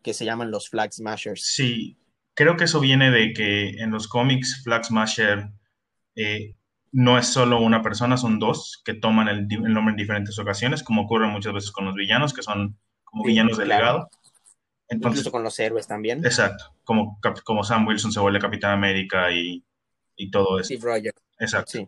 que 0.04 0.14
se 0.14 0.26
llaman 0.26 0.52
los 0.52 0.70
Flag 0.70 0.94
Smashers. 0.94 1.44
Sí, 1.44 1.98
creo 2.34 2.58
que 2.58 2.66
eso 2.66 2.80
viene 2.80 3.12
de 3.12 3.34
que 3.34 3.70
en 3.82 3.92
los 3.92 4.08
cómics 4.08 4.62
Flag 4.64 4.86
Smasher 4.86 5.50
eh, 6.16 6.56
no 6.92 7.18
es 7.18 7.28
solo 7.28 7.62
una 7.62 7.82
persona, 7.82 8.18
son 8.18 8.40
dos 8.40 8.82
que 8.84 8.94
toman 8.94 9.28
el, 9.28 9.48
nombre 9.48 9.92
en 9.92 9.98
diferentes 9.98 10.38
ocasiones, 10.40 10.84
como 10.84 11.04
ocurre 11.04 11.28
muchas 11.28 11.54
veces 11.54 11.72
con 11.72 11.86
los 11.86 11.96
villanos, 11.96 12.34
que 12.34 12.42
son 12.42 12.78
como 13.04 13.24
villanos 13.24 13.58
de 13.58 13.66
legado. 13.66 14.10
Entonces, 14.88 15.20
Incluso 15.20 15.32
con 15.32 15.44
los 15.44 15.60
héroes 15.60 15.88
también. 15.88 16.26
Exacto, 16.26 16.76
como, 16.84 17.20
como 17.44 17.64
Sam 17.64 17.88
Wilson 17.88 18.12
se 18.12 18.20
vuelve 18.20 18.40
Capitán 18.40 18.72
América 18.72 19.32
y, 19.32 19.64
y 20.16 20.32
todo 20.32 20.60
eso. 20.60 20.74
Exacto. 21.40 21.72
Sí. 21.72 21.88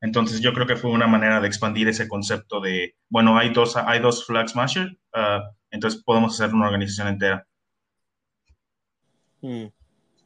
Entonces 0.00 0.40
yo 0.40 0.52
creo 0.52 0.66
que 0.66 0.76
fue 0.76 0.90
una 0.90 1.06
manera 1.06 1.40
de 1.40 1.48
expandir 1.48 1.88
ese 1.88 2.06
concepto 2.06 2.60
de, 2.60 2.94
bueno, 3.08 3.36
hay 3.36 3.52
dos, 3.52 3.76
hay 3.76 3.98
dos 4.00 4.24
Flag 4.24 4.48
Smasher, 4.48 4.96
ah, 5.12 5.50
entonces 5.70 6.02
podemos 6.04 6.34
hacer 6.34 6.54
una 6.54 6.66
organización 6.66 7.08
entera. 7.08 7.46
Mm. 9.40 9.66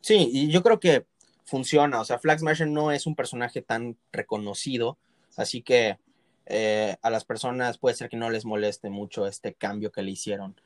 Sí, 0.00 0.29
y 0.33 0.50
yo 0.50 0.62
creo 0.62 0.79
que 0.79 1.07
funciona, 1.44 2.00
o 2.00 2.04
sea, 2.04 2.18
Flag 2.18 2.38
Smasher 2.38 2.68
no 2.68 2.92
es 2.92 3.06
un 3.06 3.14
personaje 3.14 3.62
tan 3.62 3.96
reconocido, 4.12 4.99
así 5.37 5.62
que 5.62 5.99
eh, 6.46 6.96
a 7.02 7.11
las 7.11 7.25
personas 7.25 7.78
puede 7.78 7.94
ser 7.94 8.08
que 8.08 8.16
no 8.16 8.30
les 8.30 8.44
moleste 8.44 8.90
mucho 8.90 9.26
este 9.26 9.54
cambio 9.54 9.92
que 9.92 10.02
le 10.02 10.12
hicieron. 10.12 10.56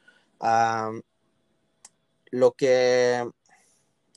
lo 2.30 2.52
que, 2.52 3.28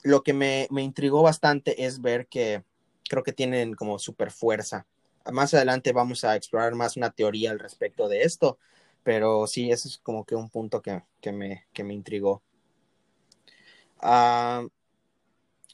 lo 0.03 0.23
que 0.23 0.33
me, 0.33 0.67
me 0.71 0.83
intrigó 0.83 1.21
bastante 1.21 1.85
es 1.85 2.01
ver 2.01 2.27
que 2.27 2.63
creo 3.09 3.23
que 3.23 3.33
tienen 3.33 3.73
como 3.73 3.99
super 3.99 4.31
fuerza. 4.31 4.85
Más 5.31 5.53
adelante 5.53 5.91
vamos 5.93 6.23
a 6.23 6.35
explorar 6.35 6.75
más 6.75 6.97
una 6.97 7.11
teoría 7.11 7.51
al 7.51 7.59
respecto 7.59 8.07
de 8.07 8.23
esto, 8.23 8.57
pero 9.03 9.47
sí, 9.47 9.71
ese 9.71 9.89
es 9.89 9.97
como 9.99 10.25
que 10.25 10.35
un 10.35 10.49
punto 10.49 10.81
que, 10.81 11.03
me, 11.31 11.65
me 11.83 11.93
intrigó. 11.93 12.41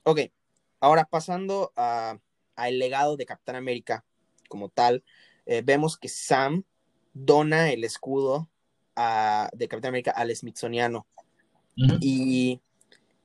Ok, 0.03 0.19
ahora 0.85 1.05
pasando 1.05 1.71
al 1.75 2.79
legado 2.79 3.17
de 3.17 3.25
Capitán 3.25 3.55
América 3.55 4.05
como 4.47 4.69
tal, 4.69 5.03
eh, 5.45 5.61
vemos 5.65 5.97
que 5.97 6.09
Sam 6.09 6.63
dona 7.13 7.71
el 7.71 7.83
escudo 7.83 8.49
de 8.95 9.67
Capitán 9.67 9.89
América 9.89 10.11
al 10.11 10.33
Smithsoniano. 10.35 11.07
y, 11.75 12.61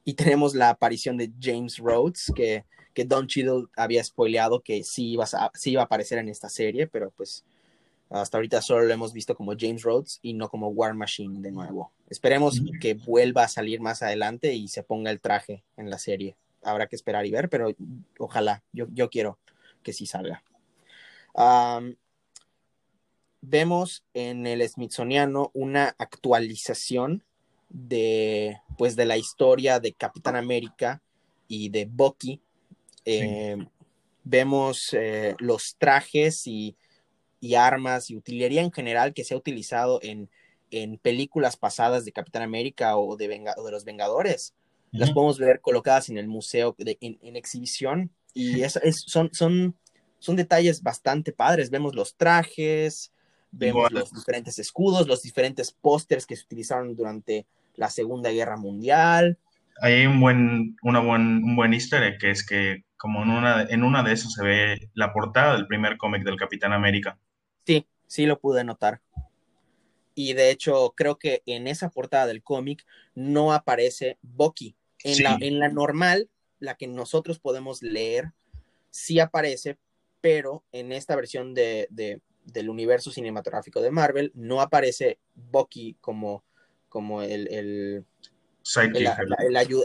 y, 0.05 0.15
tenemos 0.15 0.57
la 0.57 0.71
aparición 0.71 1.17
de 1.17 1.31
James 1.41 1.79
Rhodes, 1.79 2.33
que 2.35 2.65
que 2.95 3.05
Don 3.05 3.27
Cheadle 3.27 3.67
había 3.77 4.03
spoileado 4.03 4.63
que 4.63 4.83
sí 4.85 5.13
iba, 5.13 5.25
a, 5.25 5.51
sí 5.55 5.73
iba 5.73 5.83
a 5.83 5.85
aparecer 5.85 6.19
en 6.19 6.29
esta 6.29 6.49
serie, 6.49 6.87
pero 6.87 7.11
pues 7.11 7.45
hasta 8.09 8.39
ahorita 8.39 8.61
solo 8.61 8.85
lo 8.85 8.93
hemos 8.93 9.13
visto 9.13 9.37
como 9.37 9.55
James 9.57 9.83
Rhodes 9.83 10.19
y 10.23 10.35
no 10.35 10.49
como 10.49 10.69
War 10.69 10.95
Machine 10.95 11.41
de 11.41 11.53
nuevo. 11.53 11.93
Esperemos 12.09 12.61
que 12.81 12.95
vuelva 12.95 13.45
a 13.45 13.49
salir 13.49 13.81
más 13.81 14.03
adelante 14.03 14.55
y 14.55 14.67
se 14.67 14.83
ponga 14.83 15.13
el 15.13 15.21
traje 15.21 15.63
en 15.77 15.91
la 15.91 15.99
serie. 15.99 16.37
Habrá 16.63 16.87
que 16.87 16.97
esperar 16.97 17.27
y 17.27 17.31
ver, 17.31 17.49
pero 17.49 17.75
ojalá, 18.19 18.63
yo, 18.73 18.87
yo 18.91 19.09
quiero 19.11 19.39
que 19.83 19.93
sí 19.93 20.07
salga. 20.07 20.43
vemos 23.41 24.05
en 24.13 24.47
el 24.47 24.69
Smithsoniano 24.69 25.51
una 25.55 25.95
actualización 25.99 27.25
de 27.71 28.61
pues 28.77 28.97
de 28.97 29.05
la 29.07 29.17
historia 29.17 29.79
de 29.79 29.93
Capitán 29.93 30.35
América 30.37 31.01
y 31.47 31.69
de 31.69 31.87
Bucky 31.87 32.43
eh, 33.05 33.57
vemos 34.25 34.93
eh, 34.93 35.35
los 35.39 35.77
trajes 35.77 36.47
y, 36.47 36.77
armas 37.57 38.11
y 38.11 38.17
utilería 38.17 38.61
en 38.61 38.73
general 38.73 39.15
que 39.15 39.25
se 39.25 39.35
ha 39.35 39.37
utilizado 39.37 40.01
en, 40.03 40.29
películas 41.03 41.57
pasadas 41.57 42.05
de 42.05 42.13
Capitán 42.13 42.43
América 42.43 42.97
o 42.97 43.17
de, 43.17 43.27
de 43.27 43.71
los 43.73 43.85
Vengadores. 43.85 44.55
Las 44.93 45.13
podemos 45.13 45.39
ver 45.39 45.61
colocadas 45.61 46.09
en 46.09 46.19
el 46.19 46.27
museo 46.27 46.75
en, 46.79 47.37
exhibición 47.37 48.11
y 48.35 48.63
es, 48.63 48.79
son, 49.07 49.31
son, 49.33 49.77
son 50.19 50.37
detalles 50.37 50.83
bastante 50.83 51.33
padres. 51.33 51.71
Vemos 51.71 51.95
los 51.95 52.17
trajes, 52.17 53.13
vemos 53.53 53.91
los 53.93 54.13
diferentes 54.13 54.59
escudos, 54.59 55.07
los 55.07 55.23
diferentes 55.23 55.71
pósters 55.71 56.27
que 56.27 56.37
se 56.37 56.45
utilizaron 56.45 56.97
durante 56.97 57.47
la 57.77 57.89
Segunda 57.89 58.31
Guerra 58.31 58.57
Mundial. 58.57 59.39
Hay 59.81 60.07
un 60.07 60.21
buen, 60.21 60.77
una 60.83 61.01
buen, 61.01 61.43
un 61.43 61.57
buen 61.57 61.73
easter 61.73 62.03
egg 62.03 62.19
que 62.19 62.31
es 62.31 62.45
que 62.45 62.85
como 62.97 63.23
en 63.23 63.31
una, 63.31 63.63
en 63.63 63.83
una 63.83 64.03
de 64.03 64.13
esas 64.13 64.35
se 64.35 64.45
ve 64.45 64.91
la 64.93 65.13
portada 65.13 65.55
del 65.55 65.67
primer 65.67 65.97
cómic 65.97 66.23
del 66.23 66.37
Capitán 66.37 66.75
América. 66.75 67.19
Sí, 67.67 67.87
sí 68.07 68.27
lo 68.27 68.39
pude 68.39 68.63
notar. 68.63 69.01
Y 70.15 70.35
de 70.35 70.51
hecho, 70.51 70.93
creo 70.95 71.19
que 71.19 71.43
en 71.47 71.67
esa 71.67 71.89
portada 71.89 72.27
del 72.27 72.43
cómic 72.43 72.85
no 73.15 73.55
aparece 73.55 74.19
Bucky. 74.21 74.77
En, 75.05 75.23
la, 75.23 75.39
en 75.41 75.59
la 75.59 75.69
normal, 75.69 76.29
la 76.59 76.77
que 76.77 76.87
nosotros 76.87 77.39
podemos 77.39 77.83
leer, 77.83 78.33
sí 78.91 79.21
aparece, 79.21 79.79
pero 80.21 80.65
en 80.73 80.93
esta 80.93 81.17
versión 81.17 81.55
de, 81.55 81.89
del 82.45 82.69
universo 82.69 83.11
cinematográfico 83.11 83.81
de 83.81 83.91
Marvel 83.91 84.33
no 84.35 84.61
aparece 84.61 85.19
Bucky 85.35 85.97
como, 86.01 86.45
como 86.89 87.23
el, 87.23 87.49
el, 87.49 88.05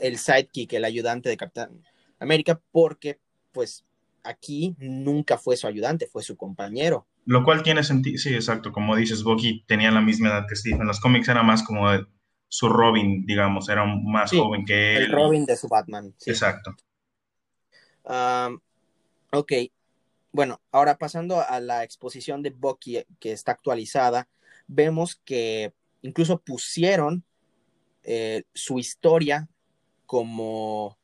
el 0.02 0.18
sidekick, 0.18 0.74
el 0.74 0.86
ayudante 0.86 1.30
de 1.30 1.38
Capitán 1.38 1.82
América 2.20 2.60
porque 2.72 3.20
pues 3.52 3.86
aquí 4.24 4.76
nunca 4.80 5.38
fue 5.38 5.56
su 5.56 5.68
ayudante, 5.68 6.08
fue 6.08 6.24
su 6.24 6.36
compañero. 6.36 7.08
Lo 7.26 7.44
cual 7.44 7.64
tiene 7.64 7.84
sentido, 7.84 8.18
sí, 8.18 8.34
exacto, 8.34 8.72
como 8.72 8.96
dices, 8.96 9.24
Bucky 9.24 9.64
tenía 9.68 9.92
la 9.92 10.02
misma 10.02 10.30
edad 10.30 10.46
que 10.48 10.56
Steve, 10.56 10.78
en 10.78 10.88
los 10.88 11.00
cómics 11.00 11.28
era 11.28 11.42
más 11.42 11.64
como 11.64 11.90
su 12.48 12.70
Robin, 12.70 13.26
digamos, 13.26 13.70
era 13.70 13.86
más 13.86 14.32
joven 14.32 14.66
que 14.66 14.98
él. 14.98 15.04
El 15.04 15.12
Robin 15.12 15.46
de 15.46 15.58
su 15.58 15.68
Batman. 15.68 16.14
Exacto. 16.26 16.76
ok, 19.32 19.52
bueno, 20.32 20.62
ahora 20.72 20.98
pasando 20.98 21.42
a 21.42 21.60
la 21.60 21.84
exposición 21.84 22.44
de 22.44 22.50
Bucky 22.50 23.04
que 23.20 23.32
está 23.32 23.54
actualizada, 23.54 24.28
vemos 24.68 25.16
que 25.24 25.74
incluso 26.02 26.40
pusieron 26.40 27.24
eh, 28.04 28.44
su 28.54 28.78
historia 28.78 29.48
como 30.06 30.98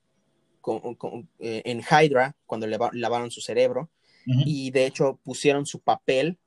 eh, 1.39 1.61
en 1.65 1.79
Hydra 1.81 2.35
cuando 2.45 2.67
le 2.67 2.77
lavaron 2.93 3.31
su 3.31 3.41
cerebro 3.41 3.89
y 4.25 4.69
de 4.69 4.85
hecho 4.85 5.19
pusieron 5.23 5.65
su 5.65 5.79
papel 5.79 6.37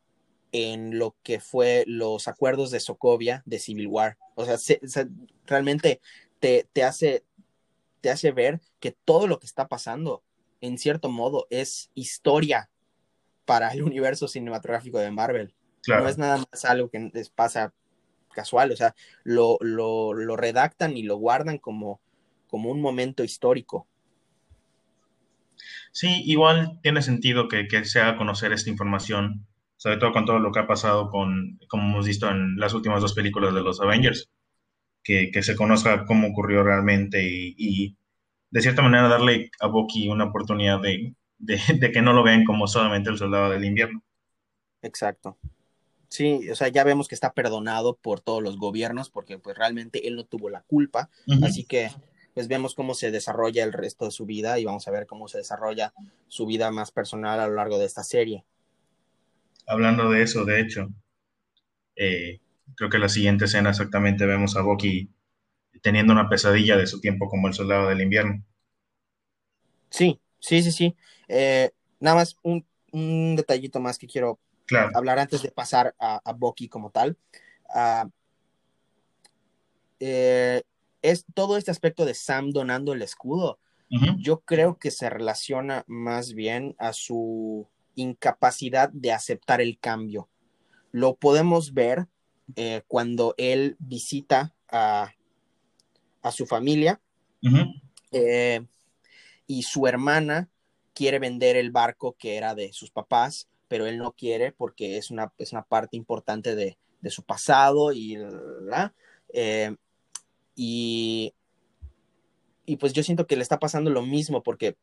en 0.55 0.99
lo 0.99 1.17
que 1.25 1.41
fue 1.41 1.83
los 1.89 2.29
acuerdos 2.29 2.71
de 2.71 2.79
Sokovia 2.79 3.43
de 3.45 3.59
Civil 3.59 3.89
War. 3.89 4.17
O 4.37 4.45
sea, 4.45 4.57
realmente 5.47 6.01
te, 6.39 6.69
te, 6.73 6.85
hace, 6.85 7.25
te 8.01 8.11
hace 8.11 8.31
ver 8.31 8.61
que 8.79 8.93
todo 8.93 9.27
lo 9.27 9.41
que 9.41 9.47
está 9.47 9.67
pasando, 9.67 10.23
en 10.61 10.79
cierto 10.79 11.09
modo, 11.09 11.49
es 11.51 11.91
historia 11.95 12.71
para 13.45 13.71
el 13.71 13.83
universo 13.83 14.29
cinematográfico 14.29 15.01
de 15.01 15.11
Marvel. 15.11 15.55
No 15.89 16.09
es 16.09 16.19
nada 16.19 16.39
más 16.39 16.65
algo 16.65 16.89
que 16.89 17.11
les 17.13 17.31
pasa 17.31 17.75
casual, 18.33 18.71
o 18.71 18.77
sea, 18.77 18.95
lo, 19.25 19.59
lo, 19.61 20.15
lo 20.15 20.37
redactan 20.37 20.97
y 20.97 21.03
lo 21.03 21.17
guardan 21.17 21.59
como, 21.59 22.01
como 22.47 22.71
un 22.71 22.81
momento 22.81 23.25
histórico. 23.25 23.89
Sí, 25.91 26.23
igual 26.25 26.79
tiene 26.83 27.03
sentido 27.03 27.49
que, 27.49 27.67
se 27.85 28.01
haga 28.01 28.17
conocer 28.17 28.53
esta 28.53 28.71
información, 28.71 29.47
sobre 29.85 29.99
todo 29.99 30.14
con 30.14 30.25
todo 30.25 30.38
lo 30.38 30.50
que 30.50 30.61
ha 30.61 30.67
pasado 30.67 31.11
con, 31.11 31.61
como 31.69 31.91
hemos 31.91 32.07
visto 32.07 32.31
en 32.31 32.57
las 32.57 32.73
últimas 32.73 33.03
dos 33.03 33.12
películas 33.12 33.53
de 33.53 33.61
los 33.61 33.83
Avengers, 33.83 34.31
que, 35.03 35.31
se 35.43 35.57
conozca 35.57 36.07
cómo 36.07 36.29
ocurrió 36.29 36.62
realmente 36.62 37.23
y, 37.23 37.95
de 38.50 38.61
cierta 38.62 38.81
manera 38.81 39.09
darle 39.09 39.50
a 39.61 39.67
Bucky 39.67 40.09
una 40.09 40.25
oportunidad 40.25 40.81
de, 40.81 41.14
que 41.93 42.00
no 42.00 42.14
lo 42.14 42.23
vean 42.23 42.47
como 42.47 42.67
solamente 42.67 43.11
el 43.11 43.19
soldado 43.19 43.50
del 43.50 43.67
invierno. 43.67 44.03
Exacto. 44.81 45.37
Sí, 46.09 46.49
o 46.49 46.55
sea, 46.55 46.69
ya 46.69 46.83
vemos 46.83 47.07
que 47.07 47.14
está 47.14 47.35
perdonado 47.35 47.95
por 47.97 48.21
todos 48.21 48.43
los 48.43 48.57
gobiernos 48.57 49.11
porque 49.11 49.37
pues 49.37 49.59
realmente 49.59 50.09
él 50.09 50.17
no 50.17 50.25
tuvo 50.25 50.49
la 50.49 50.62
culpa, 50.62 51.11
así 51.43 51.64
que 51.64 51.91
pues 52.33 52.49
vemos 52.49 52.75
cómo 52.75 52.95
se 52.95 53.11
desarrolla 53.11 53.62
el 53.62 53.75
resto 53.75 54.07
de 54.07 54.12
su 54.12 54.25
vida 54.25 54.59
y 54.59 54.64
vamos 54.64 54.88
a 54.88 54.93
ver 54.93 55.07
cómo 55.07 55.29
se 55.29 55.37
desarrolla 55.37 55.93
su 56.29 56.47
vida 56.47 56.71
más 56.71 56.91
personal 56.91 57.38
a 57.38 57.49
lo 57.49 57.57
largo 57.57 57.79
de 57.79 57.85
esta 57.85 58.03
serie. 58.03 58.47
Hablando 59.66 60.11
de 60.11 60.23
eso, 60.23 60.44
de 60.44 60.61
hecho, 60.61 60.88
eh, 61.97 62.40
creo 62.76 62.90
que 62.90 62.99
la 62.99 63.09
siguiente 63.09 63.47
escena 63.47 63.71
exactamente 63.71 64.26
vemos 64.26 64.56
a 64.56 64.62
Bucky 64.62 65.11
teniendo 65.83 66.12
una 66.12 66.28
pesadilla 66.28 66.76
de 66.76 66.87
su 66.87 67.00
tiempo 67.00 67.28
como 67.28 67.49
el 67.49 67.54
soldado 67.54 67.88
del 67.88 68.00
invierno. 68.00 68.44
Sí, 69.90 70.21
sí, 70.40 70.62
sí, 70.62 70.73
sí. 70.73 70.97
Eh, 71.28 71.71
nada 72.00 72.16
más 72.16 72.37
un, 72.42 72.64
detallito 73.37 73.80
más 73.80 73.99
que 73.99 74.06
quiero 74.06 74.38
hablar 74.94 75.18
antes 75.18 75.42
de 75.42 75.50
pasar 75.50 75.94
a, 75.99 76.21
a 76.25 76.33
Bucky 76.33 76.68
como 76.68 76.90
tal. 76.90 77.16
Ah, 77.68 78.09
eh, 80.00 80.62
es 81.02 81.25
todo 81.35 81.56
este 81.56 81.71
aspecto 81.71 82.04
de 82.04 82.14
Sam 82.14 82.50
donando 82.50 82.92
el 82.92 83.02
escudo. 83.02 83.59
Yo 84.18 84.40
creo 84.40 84.76
que 84.76 84.90
se 84.90 85.09
relaciona 85.09 85.85
más 85.87 86.35
bien 86.35 86.75
a 86.78 86.92
su 86.92 87.68
incapacidad 87.95 88.91
de 88.91 89.13
aceptar 89.13 89.61
el 89.61 89.79
cambio. 89.79 90.29
Lo 90.91 91.17
podemos 91.17 91.75
ver 91.75 92.07
eh, 92.57 92.83
cuando 92.89 93.35
él 93.39 93.77
visita 93.79 94.55
a, 94.69 95.13
a 96.23 96.31
su 96.31 96.47
familia 96.47 97.01
eh, 98.13 98.67
y 99.47 99.63
su 99.63 99.87
hermana 99.87 100.49
quiere 100.95 101.19
vender 101.19 101.57
el 101.57 101.71
barco 101.71 102.17
que 102.19 102.37
era 102.37 102.55
de 102.55 102.73
sus 102.73 102.91
papás, 102.91 103.49
pero 103.69 103.87
él 103.87 103.99
no 103.99 104.13
quiere 104.13 104.53
porque 104.53 104.97
es 104.97 105.11
una, 105.11 105.33
es 105.39 105.53
una 105.53 105.63
parte 105.63 105.97
importante 105.97 106.55
de, 106.55 106.79
de 107.01 107.11
su 107.11 107.23
pasado 107.23 107.93
y, 107.93 108.17
eh, 109.33 109.77
y, 110.55 111.35
y 112.65 112.77
pues 112.77 112.93
yo 112.93 113.03
siento 113.03 113.27
que 113.27 113.37
le 113.37 113.43
está 113.43 113.59
pasando 113.59 113.91
lo 113.91 114.03
mismo 114.03 114.43
porque 114.43 114.77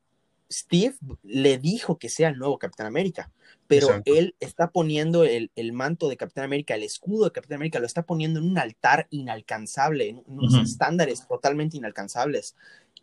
Steve 0.52 0.96
le 1.24 1.58
dijo 1.58 1.98
que 1.98 2.10
sea 2.10 2.30
el 2.30 2.38
nuevo 2.38 2.60
Capitán 2.60 2.88
América, 2.88 3.32
pero 3.68 4.02
él 4.06 4.36
está 4.40 4.70
poniendo 4.70 5.24
el, 5.24 5.50
manto 5.74 6.10
de 6.10 6.18
Capitán 6.18 6.44
América, 6.44 6.76
el 6.76 6.84
escudo 6.84 7.26
de 7.26 7.32
Capitán 7.32 7.56
América, 7.56 7.80
lo 7.80 7.86
está 7.86 8.04
poniendo 8.04 8.40
en 8.40 8.46
un 8.46 8.58
altar 8.58 9.08
inalcanzable, 9.12 10.10
en 10.10 10.24
unos 10.26 10.56
estándares 10.56 11.26
totalmente 11.28 11.78
inalcanzables. 11.78 12.56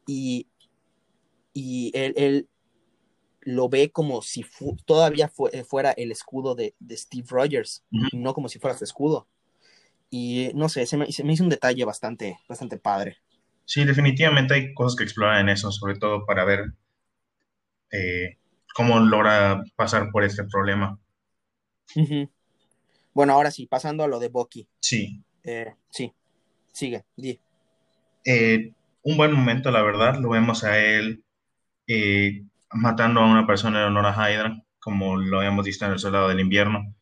Y, 0.07 0.47
y 1.55 1.91
él, 1.95 2.49
lo 3.41 3.69
ve 3.71 3.91
como 3.91 4.21
si 4.21 4.45
todavía 4.85 5.31
fuera 5.67 5.93
el 5.93 6.13
escudo 6.13 6.55
de, 6.55 6.75
Steve 6.91 7.27
Rogers, 7.31 7.85
no 8.13 8.35
como 8.35 8.49
si 8.49 8.59
fuera 8.59 8.77
su 8.77 8.85
escudo. 8.85 9.27
Y 10.11 10.51
no 10.55 10.69
sé, 10.69 10.87
se 10.87 10.97
me, 10.97 11.11
se 11.13 11.25
me, 11.25 11.33
hizo 11.33 11.45
un 11.45 11.51
detalle 11.51 11.85
bastante, 11.85 12.39
bastante 12.49 12.79
padre. 12.79 13.19
Sí, 13.65 13.85
definitivamente 13.85 14.55
hay 14.55 14.75
cosas 14.75 14.97
que 14.97 15.05
explorar 15.05 15.41
en 15.41 15.51
eso, 15.51 15.71
sobre 15.71 15.99
todo 15.99 16.25
para 16.25 16.45
ver 16.45 16.73
eh, 17.91 18.37
cómo 18.75 19.01
logra 19.01 19.63
pasar 19.77 20.11
por 20.11 20.25
este 20.25 20.45
problema. 20.45 20.99
Bueno, 23.15 23.33
ahora 23.33 23.51
sí, 23.51 23.67
pasando 23.67 24.05
a 24.05 24.09
lo 24.09 24.19
de 24.19 24.29
Bucky. 24.29 24.69
Sí. 24.81 25.23
Eh, 25.43 25.75
sí, 25.91 26.13
sigue, 26.73 27.05
eh, 28.25 28.73
un 29.03 29.17
buen 29.17 29.33
momento, 29.33 29.71
la 29.71 29.83
verdad, 29.83 30.19
lo 30.21 30.29
vemos 30.29 30.65
a 30.65 30.79
él 30.79 31.25
matando 32.71 33.21
a 33.21 33.27
una 33.27 33.47
persona 33.47 33.81
en 33.81 33.87
honor 33.87 34.07
a 34.07 34.31
Hydra, 34.31 34.63
como 34.79 35.17
lo 35.17 35.39
habíamos 35.39 35.65
visto 35.65 35.87
en 35.87 35.93
El 35.93 35.99
Soldado 35.99 36.29
del 36.29 36.41
Invierno. 36.41 36.95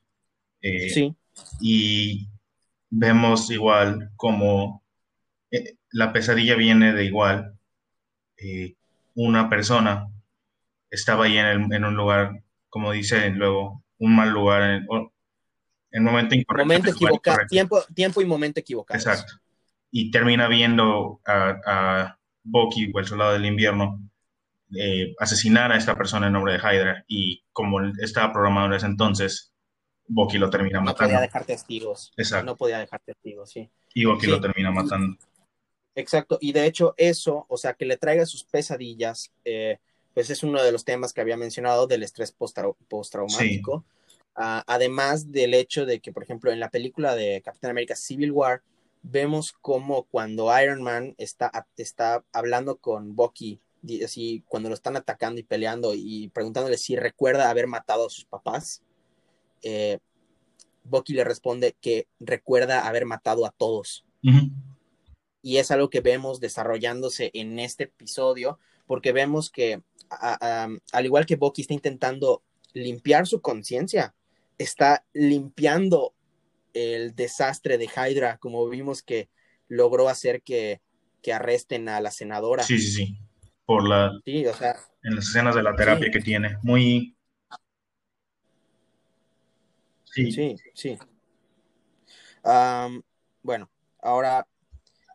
sí. 0.62 1.14
Y 1.61 2.28
vemos 2.88 3.50
igual 3.50 4.11
como 4.17 4.82
la 5.91 6.13
pesadilla 6.13 6.54
viene 6.54 6.93
de 6.93 7.04
igual 7.04 7.58
una 9.15 9.50
persona 9.50 10.08
estaba 10.91 11.25
ahí 11.25 11.39
en, 11.39 11.73
en 11.73 11.85
un 11.85 11.97
lugar, 11.97 12.43
como 12.69 12.93
dice 12.93 13.31
luego, 13.31 13.83
un 13.99 14.15
mal 14.17 14.31
lugar, 14.31 14.63
en, 14.63 14.87
el 15.91 16.03
momento 16.03 16.35
incorrecto. 16.35 16.65
Momento 16.65 16.91
equivocado, 16.91 17.39
tiempo, 17.49 17.83
tiempo 17.95 18.21
y 18.21 18.25
momento 18.27 18.61
equivocado. 18.61 18.99
Exacto. 18.99 19.35
Y 19.91 20.11
termina 20.11 20.49
viendo 20.49 21.21
a, 21.25 21.57
a 21.67 22.19
Bucky, 22.43 22.93
o 22.95 22.99
el 22.99 23.07
soldado 23.07 23.33
del 23.33 23.47
invierno, 23.47 24.01
eh, 24.75 25.15
asesinar 25.19 25.73
a 25.73 25.77
esta 25.77 25.95
persona 25.97 26.27
en 26.27 26.33
nombre 26.33 26.55
de 26.55 26.59
Hydra. 26.59 27.05
Y 27.07 27.45
como 27.53 27.81
estaba 27.99 28.33
programado 28.33 28.67
en 28.67 28.73
ese 28.75 28.87
entonces, 28.87 29.53
Bucky 30.09 30.39
lo 30.39 30.51
termina 30.51 30.81
matando. 30.81 31.03
No 31.03 31.09
podía 31.09 31.21
dejar 31.21 31.45
testigos. 31.45 32.13
Exacto. 32.17 32.47
No 32.47 32.57
podía 32.57 32.79
dejar 32.79 33.01
testigos, 33.01 33.51
sí. 33.51 33.71
Y 33.95 34.05
Bucky 34.05 34.27
lo 34.27 34.41
termina 34.41 34.71
matando. 34.71 35.17
Exacto. 35.95 36.39
Y 36.41 36.53
de 36.53 36.67
hecho, 36.67 36.95
eso, 36.97 37.47
o 37.49 37.57
sea, 37.57 37.75
que 37.75 37.87
le 37.87 37.97
traiga 37.97 38.27
sus 38.27 38.45
pesadillas, 38.45 39.33
eh, 39.45 39.79
pues 40.17 40.31
es 40.31 40.43
uno 40.43 40.63
de 40.63 40.73
los 40.73 40.87
temas 40.87 41.13
que 41.13 41.21
había 41.21 41.37
mencionado 41.37 41.87
del 41.87 42.02
estrés 42.02 42.33
postraumático. 42.33 43.85
Ah, 44.35 44.65
además 44.67 45.31
del 45.31 45.52
hecho 45.52 45.85
de 45.85 46.00
que, 46.00 46.11
por 46.11 46.23
ejemplo, 46.23 46.50
en 46.50 46.59
la 46.59 46.71
película 46.71 47.15
de 47.15 47.43
Capitán 47.45 47.73
América 47.73 47.95
Civil 47.95 48.33
War, 48.33 48.63
vemos 49.02 49.52
como 49.52 50.05
cuando 50.05 50.49
Iron 50.59 50.83
Man 50.83 51.15
está, 51.19 51.67
está 51.76 52.25
hablando 52.33 52.79
con 52.79 53.15
Bucky, 53.15 53.61
así, 54.02 54.43
cuando 54.49 54.71
lo 54.71 54.75
están 54.75 54.97
atacando 54.97 55.39
y 55.39 55.43
peleando 55.43 55.93
y 55.95 56.29
preguntándole 56.29 56.79
si 56.79 56.97
recuerda 56.97 57.50
haber 57.50 57.67
matado 57.67 58.07
a 58.07 58.11
sus 58.11 58.25
papás, 58.25 58.81
eh, 59.61 59.99
Bucky 60.85 61.13
le 61.13 61.25
responde 61.25 61.76
que 61.79 62.07
recuerda 62.21 62.89
haber 62.89 63.05
matado 63.05 63.45
a 63.45 63.50
todos. 63.50 64.07
Y 65.43 65.59
es 65.59 65.71
algo 65.71 65.91
que 65.91 66.00
vemos 66.00 66.41
desarrollándose 66.41 67.31
en 67.35 67.59
este 67.59 67.85
episodio, 67.85 68.59
porque 68.87 69.13
vemos 69.13 69.50
que 69.50 69.83
al 70.10 71.04
igual 71.04 71.26
que 71.26 71.36
Bucky 71.36 71.62
está 71.62 71.75
intentando 71.75 72.42
limpiar 72.73 73.26
su 73.26 73.40
conciencia, 73.40 74.14
está 74.58 75.04
limpiando 75.12 76.14
el 76.75 77.14
desastre 77.14 77.78
de 77.78 77.86
Hydra, 77.86 78.38
como 78.38 78.69
vimos 78.69 79.02
que 79.02 79.28
logró 79.69 80.08
hacer 80.08 80.42
que, 80.42 80.80
arresten 81.32 81.88
a 81.88 82.00
la 82.00 82.12
senadora. 82.12 82.62
Sí, 82.62 82.78
sí, 82.78 82.92
sí. 82.92 83.19
Por 83.64 83.88
la. 83.88 84.12
Sí, 84.25 84.47
o 84.47 84.54
sea. 84.54 84.76
En 85.02 85.16
las 85.16 85.26
escenas 85.28 85.56
de 85.56 85.62
la 85.64 85.75
terapia 85.75 86.08
que 86.08 86.21
tiene. 86.21 86.56
Muy. 86.62 87.16
Sí, 90.04 90.30
sí. 90.30 90.56
sí. 90.73 90.97
bueno, 93.42 93.69
ahora 94.00 94.47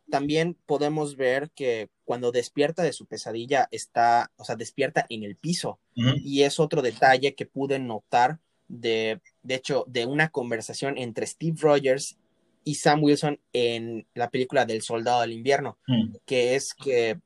también 0.10 0.58
podemos 0.66 1.16
ver 1.16 1.50
que 1.52 1.90
cuando 2.06 2.32
despierta 2.32 2.84
de 2.84 2.94
su 2.94 3.06
pesadilla 3.06 3.68
está, 3.72 4.32
o 4.38 4.44
sea, 4.44 4.56
despierta 4.56 5.06
en 5.10 5.24
el 5.24 5.36
piso. 5.36 5.80
Y 5.96 6.44
es 6.44 6.60
otro 6.60 6.82
detalle 6.82 7.36
que 7.36 7.46
pude 7.46 7.80
notar 7.80 8.40
de, 8.68 9.22
de 9.44 9.56
hecho, 9.56 9.86
de 9.88 10.06
una 10.06 10.30
conversación 10.30 10.98
entre 10.98 11.28
Steve 11.28 11.58
Rogers 11.60 12.18
y 12.64 12.76
Sam 12.76 13.04
Wilson 13.04 13.40
en 13.54 14.08
la 14.14 14.30
película 14.30 14.66
del 14.66 14.82
Soldado 14.82 15.22
del 15.22 15.34
Invierno, 15.34 15.78
que 16.26 16.56
es 16.56 16.74
que 16.74 17.20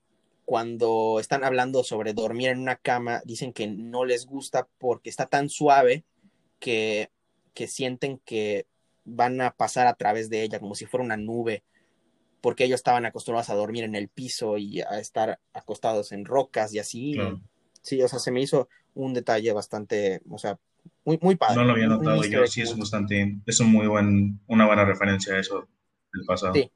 cuando 0.46 1.20
están 1.20 1.44
hablando 1.44 1.84
sobre 1.84 2.14
dormir 2.14 2.50
en 2.50 2.60
una 2.60 2.76
cama, 2.76 3.22
dicen 3.26 3.54
que 3.54 3.68
no 3.68 4.06
les 4.06 4.26
gusta 4.26 4.68
porque 4.78 5.10
está 5.10 5.26
tan 5.26 5.50
suave 5.50 6.04
que, 6.60 7.10
que 7.54 7.68
sienten 7.68 8.20
que 8.20 8.68
van 9.04 9.42
a 9.42 9.52
pasar 9.52 9.88
a 9.88 9.96
través 9.96 10.30
de 10.30 10.44
ella 10.44 10.60
como 10.60 10.76
si 10.76 10.86
fuera 10.86 11.04
una 11.04 11.18
nube 11.18 11.64
porque 12.46 12.66
ellos 12.66 12.76
estaban 12.76 13.08
acostumbrados 13.08 13.50
a 13.50 13.56
dormir 13.56 13.86
en 13.86 13.96
el 13.96 14.08
piso 14.08 14.60
y 14.60 14.80
a 14.80 15.00
estar 15.00 15.40
acostados 15.52 16.12
en 16.12 16.26
rocas 16.26 16.72
y 16.76 16.78
así. 16.78 17.18
Sí, 17.82 18.00
o 18.04 18.08
sea, 18.08 18.20
se 18.20 18.30
me 18.30 18.40
hizo 18.40 18.70
un 18.94 19.16
detalle 19.16 19.52
bastante, 19.52 20.22
o 20.30 20.38
sea, 20.38 20.60
muy, 21.06 21.18
muy 21.24 21.38
padre. 21.38 21.56
No 21.56 21.64
lo 21.64 21.72
había 21.72 21.88
notado 21.88 22.24
yo, 22.24 22.46
sí 22.46 22.62
es 22.62 22.78
bastante, 22.78 23.40
es 23.48 23.60
un 23.62 23.72
muy 23.72 23.88
buen, 23.88 24.40
una 24.46 24.68
buena 24.68 24.86
referencia 24.86 25.34
a 25.34 25.40
eso 25.40 25.68
del 26.14 26.24
pasado. 26.28 26.54
Sí. 26.54 26.72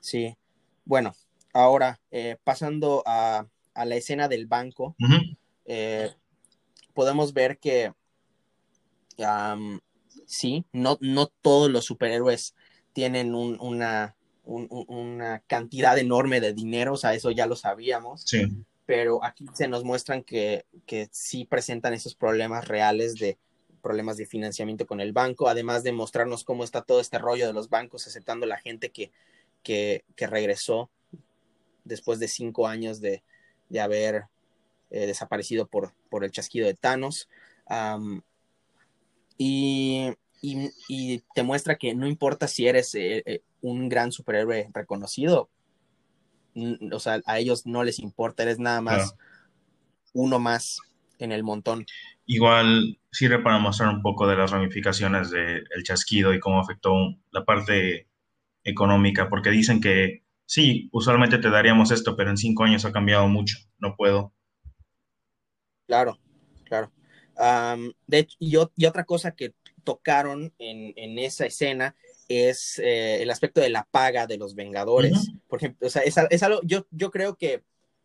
Sí. 0.00 0.36
Bueno, 0.84 1.12
ahora, 1.52 1.98
eh, 2.12 2.36
pasando 2.44 3.02
a, 3.06 3.44
la 3.74 3.96
escena 3.96 4.28
del 4.28 4.46
banco, 4.46 4.94
eh, 5.64 6.12
podemos 6.94 7.34
ver 7.34 7.58
que 7.58 7.92
sí, 10.26 10.64
no, 10.70 10.96
no 11.00 11.26
todos 11.26 11.68
los 11.72 11.84
superhéroes 11.84 12.54
tienen 12.96 13.34
una, 13.34 14.16
una 14.46 15.40
cantidad 15.40 15.98
enorme 15.98 16.40
de 16.40 16.54
dinero, 16.54 16.94
o 16.94 16.96
sea, 16.96 17.12
eso 17.12 17.30
ya 17.30 17.46
lo 17.46 17.54
sabíamos. 17.54 18.22
Sí. 18.22 18.48
Pero 18.86 19.22
aquí 19.22 19.44
se 19.52 19.68
nos 19.68 19.84
muestran 19.84 20.22
que, 20.22 20.64
que 20.86 21.06
sí 21.12 21.44
presentan 21.44 21.92
esos 21.92 22.14
problemas 22.14 22.66
reales 22.66 23.16
de 23.16 23.36
problemas 23.82 24.16
de 24.16 24.24
financiamiento 24.24 24.86
con 24.86 25.02
el 25.02 25.12
banco, 25.12 25.46
además 25.46 25.82
de 25.82 25.92
mostrarnos 25.92 26.42
cómo 26.42 26.64
está 26.64 26.80
todo 26.80 27.00
este 27.00 27.18
rollo 27.18 27.46
de 27.46 27.52
los 27.52 27.68
bancos 27.68 28.06
aceptando 28.06 28.46
la 28.46 28.56
gente 28.56 28.90
que, 28.90 29.12
que, 29.62 30.02
regresó 30.16 30.88
después 31.84 32.18
de 32.18 32.28
cinco 32.28 32.66
años 32.66 33.02
de, 33.02 33.22
haber 33.78 34.24
eh, 34.88 35.06
desaparecido 35.06 35.66
por, 35.66 35.92
por 36.08 36.24
el 36.24 36.30
chasquido 36.30 36.66
de 36.66 36.72
Thanos. 36.72 37.28
y 39.36 40.14
y, 40.40 41.22
te 41.34 41.42
muestra 41.42 41.76
que 41.76 41.94
no 41.94 42.06
importa 42.06 42.48
si 42.48 42.66
eres 42.66 42.94
eh, 42.94 43.22
eh, 43.26 43.42
un 43.60 43.88
gran 43.88 44.12
superhéroe 44.12 44.70
reconocido, 44.72 45.50
o 46.92 46.98
sea, 46.98 47.20
a 47.26 47.38
ellos 47.38 47.66
no 47.66 47.84
les 47.84 47.98
importa, 47.98 48.42
eres 48.42 48.58
nada 48.58 48.80
más 48.80 49.14
uno 50.12 50.38
más 50.38 50.80
en 51.18 51.32
el 51.32 51.42
montón. 51.42 51.86
Igual 52.26 52.98
sirve 53.10 53.38
para 53.38 53.58
mostrar 53.58 53.94
un 53.94 54.02
poco 54.02 54.26
de 54.26 54.36
las 54.36 54.50
ramificaciones 54.50 55.30
del 55.30 55.82
chasquido 55.84 56.34
y 56.34 56.40
cómo 56.40 56.60
afectó 56.60 56.92
la 57.30 57.44
parte 57.44 58.08
económica, 58.64 59.28
porque 59.28 59.50
dicen 59.50 59.80
que 59.80 60.24
sí, 60.44 60.88
usualmente 60.92 61.38
te 61.38 61.50
daríamos 61.50 61.90
esto, 61.90 62.16
pero 62.16 62.30
en 62.30 62.36
cinco 62.36 62.64
años 62.64 62.84
ha 62.84 62.92
cambiado 62.92 63.28
mucho, 63.28 63.58
no 63.78 63.94
puedo. 63.96 64.32
Claro, 65.86 66.18
claro. 66.64 66.90
de 68.06 68.18
hecho, 68.18 68.36
y, 68.40 68.56
otra 68.56 69.04
cosa 69.04 69.32
que 69.32 69.54
tocaron 69.86 70.52
en, 70.58 71.18
esa 71.20 71.46
escena 71.46 71.94
es 72.28 72.80
eh, 72.80 73.22
el 73.22 73.30
aspecto 73.30 73.60
de 73.60 73.70
la 73.70 73.84
paga 73.84 74.26
de 74.26 74.36
los 74.36 74.56
Vengadores. 74.56 75.30
Por 75.48 75.60
ejemplo, 75.60 75.86
o 75.86 75.90
sea, 75.90 76.02
es, 76.02 76.42
algo, 76.42 76.60
yo, 76.64 76.86
yo 76.90 77.12
creo 77.12 77.36
que 77.36 77.62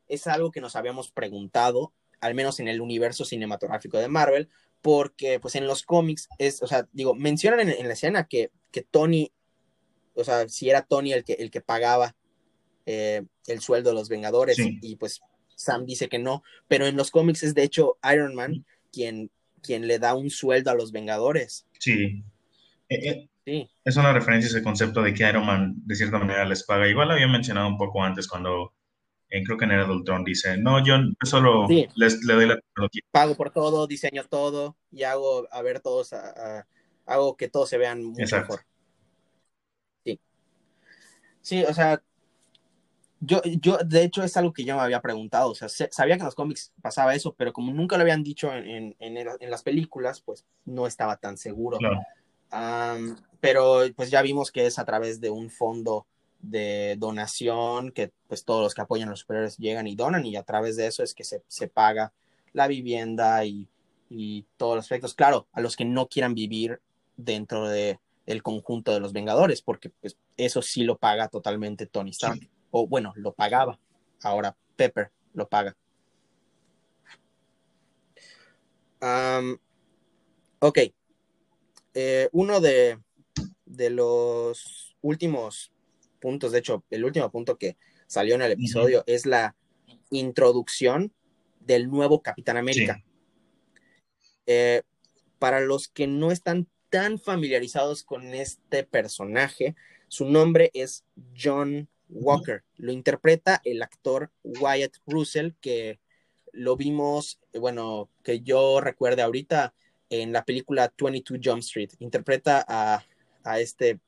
es 0.08 0.28
algo 0.28 0.52
que 0.52 0.62
nos 0.62 0.76
habíamos 0.76 1.12
preguntado, 1.12 1.92
al 2.22 2.36
menos 2.36 2.60
en 2.60 2.68
el 2.68 2.82
universo 2.82 3.26
cinematográfico 3.26 3.98
de 3.98 4.08
Marvel, 4.08 4.48
porque 4.84 5.40
pues 5.40 5.56
en 5.56 5.66
los 5.66 5.82
cómics 5.82 6.30
es, 6.38 6.62
o 6.62 6.68
sea, 6.68 6.88
digo, 6.94 7.16
mencionan 7.16 7.68
en, 7.68 7.88
la 7.88 7.94
escena 7.94 8.28
que, 8.28 8.52
que, 8.70 8.84
Tony, 8.84 9.32
o 10.14 10.24
sea, 10.24 10.48
si 10.48 10.70
era 10.70 10.84
Tony 10.84 11.14
el 11.14 11.24
que, 11.24 11.34
el 11.34 11.50
que 11.50 11.62
pagaba 11.62 12.16
eh, 12.86 13.24
el 13.48 13.60
sueldo 13.60 13.90
de 13.90 13.96
los 13.96 14.08
Vengadores 14.08 14.58
y 14.60 14.96
pues 14.98 15.22
Sam 15.56 15.86
dice 15.88 16.10
que 16.10 16.20
no, 16.20 16.44
pero 16.68 16.86
en 16.86 16.96
los 16.96 17.10
cómics 17.10 17.42
es 17.42 17.56
de 17.56 17.64
hecho 17.64 17.98
Iron 18.14 18.36
Man 18.36 18.66
quien, 18.92 19.32
quien 19.62 19.88
le 19.88 20.00
da 20.00 20.16
un 20.16 20.30
sueldo 20.30 20.72
a 20.72 20.76
los 20.76 20.92
Vengadores. 20.92 21.68
Sí. 21.80 22.24
Eh, 22.90 23.10
eh, 23.10 23.30
sí. 23.46 23.70
Es 23.86 23.96
una 23.98 24.14
referencia 24.14 24.48
ese 24.48 24.64
concepto 24.64 25.02
de 25.02 25.14
que 25.14 25.28
Iron 25.28 25.46
Man 25.46 25.74
de 25.86 25.96
cierta 25.96 26.20
manera 26.20 26.46
les 26.46 26.64
paga. 26.64 26.88
Igual 26.88 27.08
lo 27.08 27.14
había 27.14 27.28
mencionado 27.28 27.68
un 27.68 27.78
poco 27.78 28.04
antes 28.04 28.28
cuando 28.28 28.74
creo 29.28 29.58
que 29.58 29.66
en 29.66 29.72
Era 29.72 29.90
Ultron 29.90 30.26
dice, 30.26 30.58
no, 30.58 30.84
yo 30.84 30.96
solo 31.24 31.68
les, 31.96 32.22
le 32.24 32.34
doy 32.34 32.48
la. 32.48 32.60
Pago 33.12 33.36
por 33.36 33.52
todo, 33.52 33.88
diseño 33.88 34.26
todo 34.26 34.78
y 34.92 35.04
hago 35.04 35.48
a 35.52 35.62
ver 35.62 35.80
todos, 35.80 36.14
hago 37.06 37.38
que 37.38 37.48
todos 37.48 37.70
se 37.70 37.78
vean 37.78 38.04
mucho 38.04 38.38
mejor. 38.38 38.62
Sí. 40.04 40.20
Sí, 41.42 41.64
o 41.64 41.74
sea, 41.74 42.04
yo, 43.24 43.40
yo, 43.44 43.78
de 43.78 44.04
hecho, 44.04 44.24
es 44.24 44.36
algo 44.36 44.52
que 44.52 44.66
yo 44.66 44.76
me 44.76 44.82
había 44.82 45.00
preguntado. 45.00 45.52
O 45.52 45.56
sea, 45.56 45.70
sabía 45.70 46.16
que 46.16 46.22
en 46.22 46.26
los 46.26 46.36
cómics 46.36 46.74
pasaba 46.82 47.14
eso, 47.14 47.34
pero 47.34 47.54
como 47.54 47.72
nunca 47.72 47.96
lo 47.96 48.02
habían 48.02 48.24
dicho 48.24 48.52
en, 48.52 48.96
las 49.40 49.62
películas, 49.62 50.22
pues 50.22 50.44
no 50.66 50.88
estaba 50.88 51.18
tan 51.18 51.38
seguro. 51.38 51.78
pero 53.40 53.84
pues 53.96 54.10
ya 54.10 54.24
vimos 54.24 54.52
que 54.52 54.66
es 54.66 54.80
a 54.80 54.86
través 54.86 55.22
de 55.22 55.30
un 55.30 55.52
fondo 55.52 56.08
de 56.40 56.96
donación, 56.98 57.92
que 57.92 58.12
pues 58.28 58.44
todos 58.44 58.64
los 58.64 58.74
que 58.74 58.82
apoyan 58.82 59.08
a 59.08 59.12
los 59.12 59.20
superiores 59.20 59.58
llegan 59.58 59.86
y 59.86 59.96
donan, 59.96 60.26
y 60.26 60.36
a 60.36 60.44
través 60.44 60.76
de 60.76 60.88
eso 60.88 61.04
es 61.04 61.14
que 61.14 61.24
se, 61.24 61.68
paga 61.68 62.12
la 62.54 62.68
vivienda 62.68 63.46
y, 63.46 63.68
todos 64.58 64.76
los 64.78 64.86
aspectos. 64.86 65.14
Claro, 65.14 65.48
a 65.54 65.62
los 65.62 65.76
que 65.76 65.86
no 65.86 66.08
quieran 66.08 66.34
vivir 66.34 66.82
dentro 67.16 67.70
de 67.70 68.00
el 68.26 68.42
conjunto 68.42 68.92
de 68.92 69.00
los 69.00 69.14
Vengadores, 69.14 69.62
porque 69.62 69.90
pues 69.90 70.18
eso 70.38 70.64
sí 70.64 70.84
lo 70.84 70.98
paga 70.98 71.28
totalmente 71.28 71.86
Tony 71.86 72.10
Stark 72.10 72.50
o 72.72 72.88
bueno, 72.88 73.14
lo 73.16 73.34
pagaba. 73.34 73.80
Ahora 74.24 74.56
Pepper 74.76 75.12
lo 75.34 75.48
paga. 75.48 75.76
ok. 80.60 80.80
Eh, 81.94 82.30
uno 82.32 82.62
de, 82.62 83.00
de, 83.66 83.90
los 83.90 84.96
últimos 85.02 85.72
puntos, 86.20 86.52
de 86.52 86.60
hecho, 86.60 86.86
el 86.90 87.04
último 87.04 87.30
punto 87.30 87.58
que 87.58 87.78
salió 88.08 88.36
en 88.36 88.44
el 88.44 88.54
episodio 88.54 89.04
es 89.08 89.26
la 89.26 89.56
introducción 90.10 91.14
del 91.60 91.90
nuevo 91.90 92.22
Capitán 92.22 92.58
América. 92.58 93.04
Eh, 94.46 94.84
para 95.40 95.60
los 95.60 95.88
que 95.88 96.08
no 96.08 96.32
están 96.32 96.68
tan 96.90 97.20
familiarizados 97.20 98.04
con 98.04 98.34
este 98.34 98.84
personaje, 98.84 99.76
su 100.08 100.26
nombre 100.26 100.72
es 100.74 101.04
John 101.38 101.90
Walker. 102.12 102.64
Lo 102.78 102.92
interpreta 102.92 103.62
el 103.64 103.82
actor 103.82 104.32
Wyatt 104.44 104.98
Russell, 105.08 105.54
que 105.62 106.00
lo 106.52 106.76
vimos, 106.76 107.40
bueno, 107.54 108.10
que 108.24 108.42
yo 108.42 108.82
recuerde 108.82 109.22
ahorita 109.22 109.74
en 110.10 110.34
la 110.34 110.44
película 110.44 110.94
22 110.98 111.40
Jump 111.44 111.60
Street. 111.60 111.92
Interpreta 112.00 112.66
a, 112.68 113.60
este, 113.60 114.00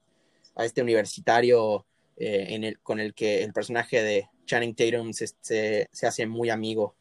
a 0.56 0.66
este 0.66 0.82
universitario 0.82 1.86
eh, 2.18 2.48
en 2.50 2.64
el, 2.66 2.80
con 2.80 3.00
el 3.00 3.14
que 3.14 3.44
el 3.44 3.54
personaje 3.54 4.04
de 4.04 4.30
Channing 4.46 4.76
Tatum 4.76 5.14
se, 5.14 5.90
hace 6.02 6.28
muy 6.28 6.50
amigo. 6.50 6.96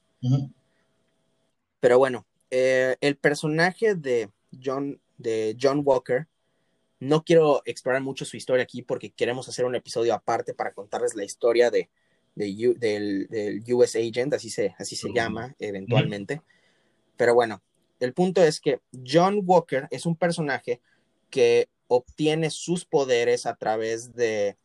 Pero 1.80 1.98
bueno, 1.98 2.26
eh, 2.50 2.96
el 3.00 3.16
personaje 3.16 3.96
de 3.96 4.30
John, 4.62 5.00
de 5.18 5.56
John 5.60 5.82
Walker 5.84 6.28
no 7.02 7.24
quiero 7.24 7.62
explorar 7.64 8.00
mucho 8.00 8.24
su 8.24 8.36
historia 8.36 8.62
aquí 8.62 8.82
porque 8.82 9.10
queremos 9.10 9.48
hacer 9.48 9.64
un 9.64 9.74
episodio 9.74 10.14
aparte 10.14 10.54
para 10.54 10.72
contarles 10.72 11.16
la 11.16 11.24
historia 11.24 11.68
de, 11.68 11.90
del, 12.36 13.64
US 13.72 13.96
Agent, 13.96 14.34
así 14.34 14.50
se, 14.50 14.76
así 14.78 14.94
se 14.94 15.12
llama 15.12 15.52
eventualmente. 15.58 16.42
Pero 17.16 17.34
bueno, 17.34 17.60
el 17.98 18.12
punto 18.12 18.40
es 18.40 18.60
que 18.60 18.78
John 19.04 19.40
Walker 19.44 19.88
es 19.90 20.06
un 20.06 20.14
personaje 20.14 20.80
que 21.28 21.68
obtiene 21.88 22.50
sus 22.50 22.84
poderes 22.84 23.46
a 23.46 23.56
través 23.56 24.14
de, 24.14 24.56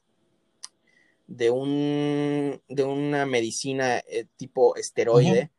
de, 1.25 1.49
un, 1.49 2.61
de 2.67 2.83
una 2.83 3.25
medicina 3.25 3.97
eh, 4.07 4.27
tipo 4.37 4.75
esteroide 4.75 5.49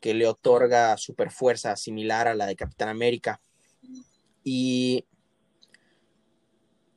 que 0.00 0.14
le 0.14 0.26
otorga 0.26 0.96
super 0.96 1.30
fuerza 1.30 1.76
similar 1.76 2.26
a 2.26 2.34
la 2.34 2.46
de 2.46 2.56
Capitán 2.56 2.88
América. 2.88 3.38
Y 4.42 5.04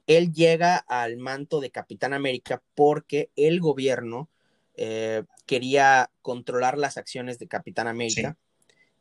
él 0.07 0.33
llega 0.33 0.77
al 0.77 1.17
manto 1.17 1.59
de 1.59 1.71
Capitán 1.71 2.13
América 2.13 2.61
porque 2.75 3.29
el 3.35 3.59
gobierno 3.59 4.29
eh, 4.75 5.23
quería 5.45 6.11
controlar 6.21 6.77
las 6.77 6.97
acciones 6.97 7.39
de 7.39 7.47
Capitán 7.47 7.87
América 7.87 8.37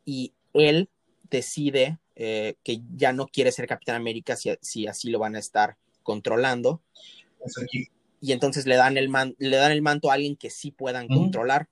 y 0.03 0.33
él 0.53 0.89
decide 1.29 1.99
eh, 2.15 2.55
que 2.63 2.81
ya 2.95 3.13
no 3.13 3.27
quiere 3.27 3.51
ser 3.51 3.67
Capitán 3.67 3.95
América 3.95 4.35
si, 4.35 4.87
así 4.87 5.09
lo 5.09 5.19
van 5.19 5.35
a 5.35 5.39
estar 5.39 5.77
controlando. 6.03 6.81
Y 8.21 8.31
entonces 8.31 8.65
le 8.65 8.75
dan, 8.75 8.97
el 8.97 9.11
le 9.37 9.57
dan 9.57 9.71
el 9.71 9.81
manto 9.81 10.09
a 10.09 10.15
alguien 10.15 10.35
que 10.35 10.49
sí 10.49 10.71
puedan 10.71 11.07
controlar. 11.07 11.67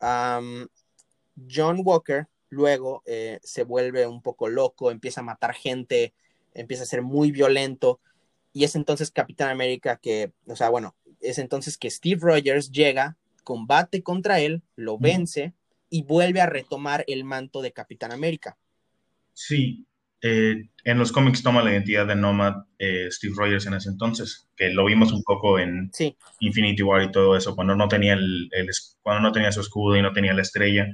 John 0.00 1.82
Walker 1.84 2.26
luego 2.50 3.02
eh, 3.06 3.38
se 3.42 3.64
vuelve 3.64 4.06
un 4.06 4.22
poco 4.22 4.48
loco, 4.48 4.90
empieza 4.90 5.20
a 5.20 5.24
matar 5.24 5.54
gente, 5.54 6.14
empieza 6.54 6.82
a 6.82 6.86
ser 6.86 7.02
muy 7.02 7.30
violento 7.30 8.00
y 8.52 8.64
es 8.64 8.74
entonces 8.76 9.10
Capitán 9.10 9.50
América 9.50 9.98
que, 10.02 10.32
o 10.46 10.56
sea, 10.56 10.68
bueno, 10.68 10.96
es 11.20 11.38
entonces 11.38 11.78
que 11.78 11.90
Steve 11.90 12.20
Rogers 12.20 12.70
llega, 12.70 13.16
combate 13.44 14.02
contra 14.02 14.40
él, 14.40 14.62
lo 14.76 14.98
vence 14.98 15.54
y 15.90 16.02
vuelve 16.02 16.40
a 16.40 16.46
retomar 16.46 17.04
el 17.06 17.24
manto 17.24 17.62
de 17.62 17.72
Capitán 17.72 18.12
América. 18.12 18.56
Sí, 19.32 19.86
eh, 20.20 20.68
en 20.82 20.98
los 20.98 21.12
cómics 21.12 21.42
toma 21.42 21.62
la 21.62 21.70
identidad 21.70 22.06
de 22.06 22.16
Nomad 22.16 22.64
eh, 22.78 23.06
Steve 23.10 23.34
Rogers 23.36 23.66
en 23.66 23.74
ese 23.74 23.88
entonces, 23.88 24.48
que 24.56 24.70
lo 24.70 24.84
vimos 24.84 25.12
un 25.12 25.22
poco 25.22 25.58
en 25.58 25.90
Infinity 26.40 26.82
War 26.82 27.02
y 27.02 27.12
todo 27.12 27.36
eso, 27.36 27.54
cuando 27.54 27.76
no 27.76 27.86
tenía 27.88 28.14
el, 28.14 28.50
cuando 29.02 29.22
no 29.22 29.32
tenía 29.32 29.52
su 29.52 29.60
escudo 29.60 29.96
y 29.96 30.02
no 30.02 30.12
tenía 30.12 30.34
la 30.34 30.42
estrella. 30.42 30.88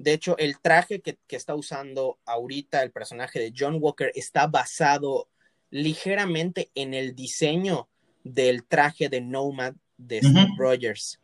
De 0.00 0.14
hecho, 0.14 0.34
el 0.38 0.58
traje 0.60 1.02
que, 1.02 1.18
está 1.28 1.54
usando 1.54 2.18
ahorita 2.24 2.82
el 2.82 2.90
personaje 2.90 3.38
de 3.38 3.52
John 3.54 3.76
Walker 3.82 4.10
está 4.14 4.46
basado 4.46 5.28
ligeramente 5.68 6.70
en 6.74 6.94
el 6.94 7.14
diseño 7.14 7.86
del 8.24 8.64
traje 8.64 9.10
de 9.10 9.20
Nomad 9.20 9.74
de 9.98 10.20
Steve 10.22 10.48
Rogers. 10.56 11.20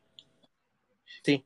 Sí. 1.23 1.43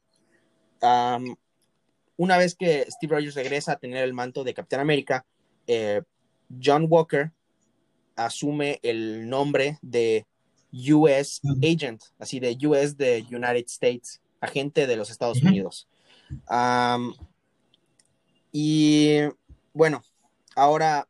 una 2.16 2.36
vez 2.36 2.56
que 2.56 2.84
Steve 2.90 3.14
Rogers 3.14 3.36
regresa 3.36 3.72
a 3.74 3.78
tener 3.78 4.02
el 4.02 4.12
manto 4.12 4.42
de 4.42 4.52
Capitán 4.52 4.80
América, 4.80 5.24
eh, 5.68 6.02
John 6.60 6.86
Walker 6.90 7.30
asume 8.16 8.80
el 8.82 9.28
nombre 9.28 9.78
de 9.82 10.26
US 10.72 11.40
Agent, 11.62 12.02
así 12.18 12.40
de 12.40 12.58
US 12.66 12.96
de 12.96 13.24
United 13.30 13.66
States, 13.68 14.20
agente 14.40 14.88
de 14.88 14.96
los 14.96 15.10
Estados 15.10 15.40
Unidos 15.44 15.86
y 18.52 19.20
bueno, 19.72 20.02
ahora 20.56 21.08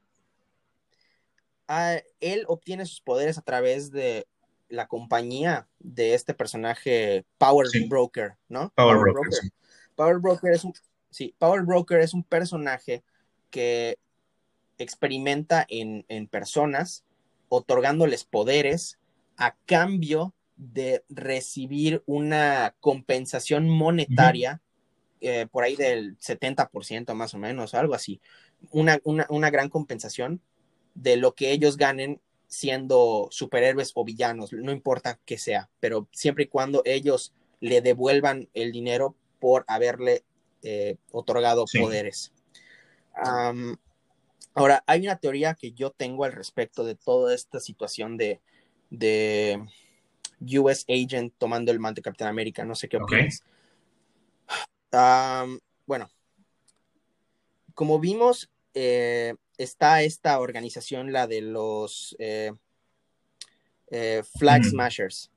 él 2.20 2.44
obtiene 2.48 2.87
sus 2.87 3.00
poderes 3.00 3.38
a 3.38 3.42
través 3.42 3.90
de 3.90 4.26
la 4.68 4.87
compañía 4.87 5.68
de 5.78 6.14
este 6.14 6.35
personaje 6.35 7.24
Power 7.38 7.66
Broker, 7.88 8.37
¿no? 8.48 8.72
Power, 8.76 8.98
Broker. 8.98 9.40
Power 9.96 10.18
Broker 10.18 10.52
es 10.52 10.64
un, 10.64 10.72
sí, 11.11 11.35
Power 11.38 11.62
Broker 11.62 12.00
es 12.00 12.14
un 12.14 12.22
personaje 12.22 13.02
que 13.50 13.98
experimenta 14.78 15.66
en, 15.68 16.04
personas, 16.28 17.04
otorgándoles 17.48 18.24
poderes 18.24 18.98
a 19.37 19.56
cambio 19.66 20.35
de 20.56 21.04
recibir 21.09 22.02
una 22.06 22.74
compensación 22.80 23.68
monetaria 23.68 24.61
eh, 25.20 25.46
por 25.50 25.64
ahí 25.64 25.76
del 25.76 26.18
70% 26.18 27.14
más 27.14 27.35
o 27.35 27.38
menos, 27.38 27.74
algo 27.74 27.94
así. 27.94 28.20
Una, 28.70 28.98
una, 29.04 29.50
gran 29.50 29.68
compensación 29.68 30.40
de 30.94 31.16
lo 31.16 31.35
que 31.35 31.52
ellos 31.52 31.76
ganen 31.76 32.20
siendo 32.46 33.28
superhéroes 33.30 33.92
o 33.94 34.04
villanos, 34.04 34.52
no 34.52 34.72
importa 34.72 35.18
qué 35.24 35.38
sea, 35.38 35.70
pero 35.78 36.09
siempre 36.12 36.44
y 36.44 36.48
cuando 36.48 36.83
ellos 36.85 37.33
le 37.61 37.80
devuelvan 37.80 38.48
el 38.54 38.72
dinero 38.72 39.14
por 39.38 39.64
haberle 39.68 40.24
eh, 40.62 40.96
otorgado 41.12 41.64
poderes. 41.78 42.33
ahora, 44.54 44.83
hay 44.87 45.02
una 45.02 45.16
teoría 45.16 45.54
que 45.54 45.72
yo 45.72 45.90
tengo 45.90 46.24
al 46.24 46.33
respecto 46.33 46.85
de 46.85 46.96
toda 46.96 47.35
esta 47.35 47.61
situación 47.61 48.16
de, 48.16 48.40
de 48.90 49.62
US 50.40 50.85
Agent 50.88 51.35
tomando 51.38 51.72
el 51.72 51.78
manto 51.78 52.00
de 52.00 52.04
Capitán 52.04 52.28
América. 52.28 52.64
No 52.64 52.74
sé 52.74 52.88
qué 52.88 52.96
opinas. 52.96 53.42
Bueno, 55.87 56.11
como 57.74 57.98
vimos, 57.98 58.50
eh, 58.74 59.35
está 59.59 60.03
esta 60.03 60.38
organización, 60.38 61.12
la 61.12 61.26
de 61.26 61.40
los 61.40 62.16
eh, 62.18 62.53
eh, 63.90 64.22
Flag 64.38 64.64
Smashers, 64.64 65.31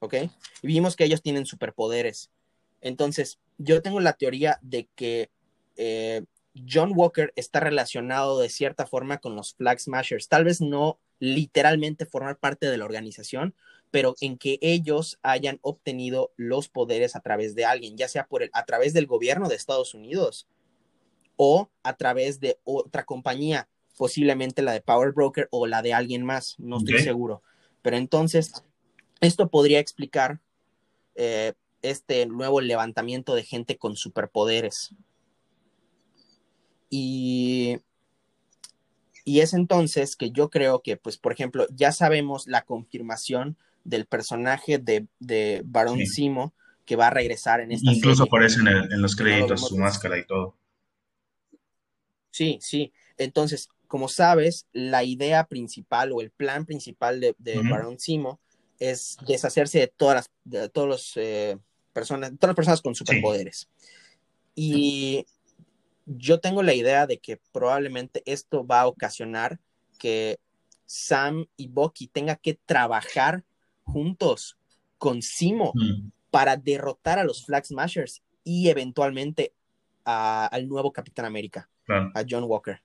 ¿ok? 0.00 0.14
Y 0.62 0.66
vimos 0.66 0.96
que 0.96 1.04
ellos 1.04 1.22
tienen 1.22 1.46
superpoderes. 1.46 2.30
Entonces, 2.80 3.38
yo 3.58 3.80
tengo 3.82 4.00
la 4.00 4.14
teoría 4.14 4.58
de 4.62 4.88
que 4.94 5.30
John 6.68 6.92
Walker 6.94 7.32
está 7.34 7.58
relacionado 7.60 8.38
de 8.38 8.48
cierta 8.48 8.86
forma 8.86 9.18
con 9.18 9.34
los 9.34 9.54
Flag 9.54 9.80
Smashers. 9.80 10.28
Tal 10.28 10.44
vez 10.44 10.60
no 10.60 10.98
literalmente 11.18 12.06
formar 12.06 12.36
parte 12.38 12.66
de 12.68 12.76
la 12.76 12.84
organización, 12.84 13.54
pero 13.94 14.16
en 14.20 14.38
que 14.38 14.58
ellos 14.60 15.20
hayan 15.22 15.60
obtenido 15.62 16.32
los 16.36 16.68
poderes 16.68 17.14
a 17.14 17.20
través 17.20 17.54
de 17.54 17.64
alguien, 17.64 17.96
ya 17.96 18.08
sea 18.08 18.26
por 18.26 18.42
el, 18.42 18.50
a 18.52 18.64
través 18.64 18.92
del 18.92 19.06
gobierno 19.06 19.48
de 19.48 19.54
Estados 19.54 19.94
Unidos 19.94 20.48
o 21.36 21.70
a 21.84 21.94
través 21.94 22.40
de 22.40 22.58
otra 22.64 23.04
compañía, 23.04 23.68
posiblemente 23.96 24.62
la 24.62 24.72
de 24.72 24.80
Power 24.80 25.12
Broker 25.12 25.46
o 25.52 25.68
la 25.68 25.80
de 25.80 25.94
alguien 25.94 26.24
más, 26.24 26.56
no 26.58 26.78
estoy 26.78 26.98
seguro. 27.02 27.44
Pero 27.82 27.96
entonces, 27.96 28.64
esto 29.20 29.48
podría 29.48 29.78
explicar 29.78 30.40
eh, 31.14 31.52
este 31.80 32.26
nuevo 32.26 32.60
levantamiento 32.60 33.36
de 33.36 33.44
gente 33.44 33.78
con 33.78 33.94
superpoderes. 33.94 34.92
Y, 36.90 37.78
y 39.24 39.38
es 39.38 39.54
entonces 39.54 40.16
que 40.16 40.32
yo 40.32 40.50
creo 40.50 40.82
que, 40.82 40.96
pues, 40.96 41.16
por 41.16 41.30
ejemplo, 41.30 41.68
ya 41.70 41.92
sabemos 41.92 42.48
la 42.48 42.62
confirmación 42.62 43.56
del 43.84 44.06
personaje 44.06 44.78
de, 44.78 45.06
de 45.18 45.62
Barón 45.64 46.04
Simo 46.06 46.54
que 46.84 46.96
va 46.96 47.06
a 47.06 47.10
regresar 47.10 47.60
en 47.60 47.72
esta 47.72 47.92
Incluso 47.92 48.24
aparece 48.24 48.60
en, 48.60 49.00
los 49.00 49.16
créditos 49.16 49.68
su 49.68 49.76
máscara 49.78 50.18
y 50.18 50.26
todo. 50.26 50.56
Sí, 52.30 52.58
sí. 52.60 52.92
Entonces, 53.16 53.68
como 53.86 54.08
sabes, 54.08 54.66
la 54.72 55.04
idea 55.04 55.46
principal 55.46 56.12
o 56.12 56.20
el 56.20 56.30
plan 56.30 56.66
principal 56.66 57.20
de, 57.20 57.34
de 57.38 57.60
Barón 57.62 57.98
Simo 57.98 58.40
es 58.78 59.16
deshacerse 59.26 59.78
de 59.78 59.86
todas 59.86 60.16
las, 60.16 60.30
de 60.44 60.68
todos 60.68 60.88
los, 60.88 61.12
eh, 61.16 61.56
personas, 61.92 62.32
todas 62.38 62.50
las 62.50 62.56
personas 62.56 62.82
con 62.82 62.94
superpoderes. 62.94 63.68
Y 64.54 65.26
yo 66.06 66.40
tengo 66.40 66.62
la 66.62 66.74
idea 66.74 67.06
de 67.06 67.18
que 67.18 67.40
probablemente 67.52 68.22
esto 68.26 68.66
va 68.66 68.82
a 68.82 68.86
ocasionar 68.86 69.58
que 69.98 70.38
Sam 70.86 71.46
y 71.56 71.68
Bucky 71.68 72.08
tengan 72.08 72.38
que 72.42 72.58
trabajar 72.66 73.44
juntos 73.84 74.58
con 74.98 75.22
Simo 75.22 75.72
mm. 75.74 76.10
para 76.30 76.56
derrotar 76.56 77.18
a 77.18 77.24
los 77.24 77.44
Flag 77.44 77.64
Smashers 77.66 78.22
y 78.42 78.68
eventualmente 78.68 79.52
al 80.04 80.68
nuevo 80.68 80.92
Capitán 80.92 81.24
América, 81.24 81.68
a 81.88 82.24
John 82.28 82.44
Walker. 82.44 82.80